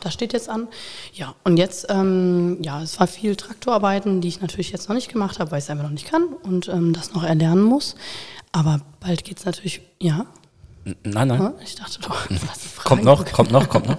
[0.00, 0.68] Das steht jetzt an.
[1.14, 5.10] Ja, und jetzt, ähm, ja, es war viel Traktorarbeiten, die ich natürlich jetzt noch nicht
[5.10, 7.96] gemacht habe, weil ich es einfach noch nicht kann und ähm, das noch erlernen muss.
[8.52, 10.26] Aber bald geht's natürlich, ja.
[11.02, 11.52] Nein, nein.
[11.64, 12.88] Ich dachte, hast eine Frage.
[12.88, 13.98] Kommt noch, kommt noch, kommt noch.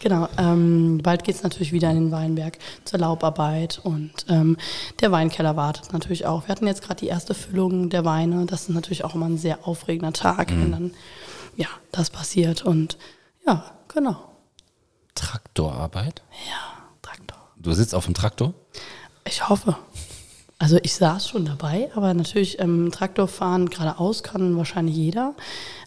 [0.00, 4.58] Genau, ähm, bald geht es natürlich wieder in den Weinberg zur Laubarbeit und ähm,
[5.00, 6.46] der Weinkeller wartet natürlich auch.
[6.46, 8.44] Wir hatten jetzt gerade die erste Füllung der Weine.
[8.44, 10.90] Das ist natürlich auch immer ein sehr aufregender Tag, wenn dann
[11.56, 12.98] ja das passiert und
[13.46, 14.16] ja, genau.
[15.14, 16.22] Traktorarbeit.
[16.48, 17.38] Ja, Traktor.
[17.56, 18.54] Du sitzt auf dem Traktor?
[19.26, 19.76] Ich hoffe.
[20.58, 25.34] Also ich saß schon dabei, aber natürlich ähm, Traktorfahren geradeaus kann wahrscheinlich jeder.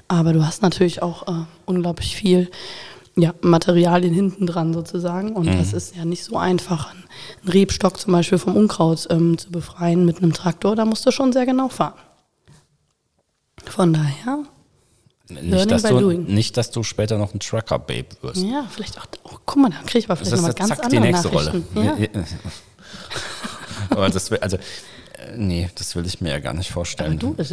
[0.07, 2.49] Aber du hast natürlich auch äh, unglaublich viel
[3.15, 5.33] ja, Materialien hinten dran sozusagen.
[5.33, 9.51] Und das ist ja nicht so einfach, einen Rebstock zum Beispiel vom Unkraut ähm, zu
[9.51, 10.75] befreien mit einem Traktor.
[10.75, 11.99] Da musst du schon sehr genau fahren.
[13.65, 14.43] Von daher,
[15.29, 16.23] Nicht dass, du, doing.
[16.25, 18.43] nicht, dass du später noch ein Trucker-Babe wirst.
[18.43, 20.97] ja, vielleicht auch, oh, guck mal, da kriege ich aber vielleicht nochmal ganz zack die
[20.97, 21.63] andere nächste Rolle.
[21.75, 21.97] Ja.
[23.89, 24.61] Aber das also, äh,
[25.35, 27.19] nee, das will ich mir ja gar nicht Aber vorstellen.
[27.19, 27.51] du, das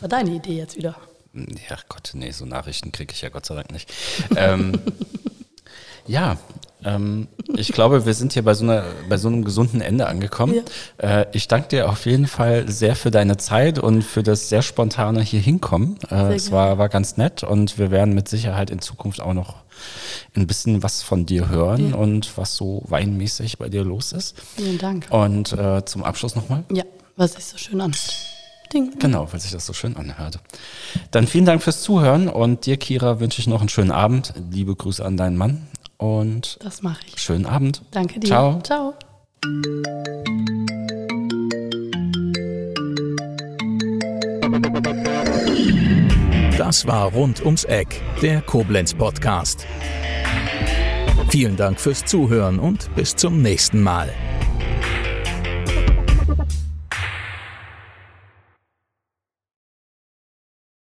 [0.00, 0.96] war deine Idee jetzt wieder.
[1.34, 3.92] Ja, Gott, nee, so Nachrichten kriege ich ja Gott sei Dank nicht.
[4.36, 4.80] ähm,
[6.06, 6.36] ja,
[6.84, 10.60] ähm, ich glaube, wir sind hier bei so, einer, bei so einem gesunden Ende angekommen.
[10.98, 14.62] Äh, ich danke dir auf jeden Fall sehr für deine Zeit und für das sehr
[14.62, 15.98] spontane hier hinkommen.
[16.10, 19.56] Äh, es war, war ganz nett und wir werden mit Sicherheit in Zukunft auch noch
[20.36, 21.96] ein bisschen was von dir hören Ja.
[21.96, 24.36] und was so weinmäßig bei dir los ist.
[24.56, 25.06] Vielen Dank.
[25.10, 26.64] Und äh, zum Abschluss nochmal.
[26.70, 26.84] Ja,
[27.16, 27.92] was sich so schön an.
[28.72, 28.92] Ding.
[28.98, 30.38] Genau, weil sich das so schön anhört.
[31.12, 34.32] Dann vielen Dank fürs Zuhören und dir, Kira, wünsche ich noch einen schönen Abend.
[34.50, 35.66] Liebe Grüße an deinen Mann
[35.98, 37.20] und Das mache ich.
[37.20, 37.82] schönen Abend.
[37.90, 38.28] Danke dir.
[38.28, 38.60] Ciao.
[38.62, 38.94] Ciao.
[46.56, 49.66] Das war Rund ums Eck, der Koblenz Podcast.
[51.28, 54.12] Vielen Dank fürs Zuhören und bis zum nächsten Mal.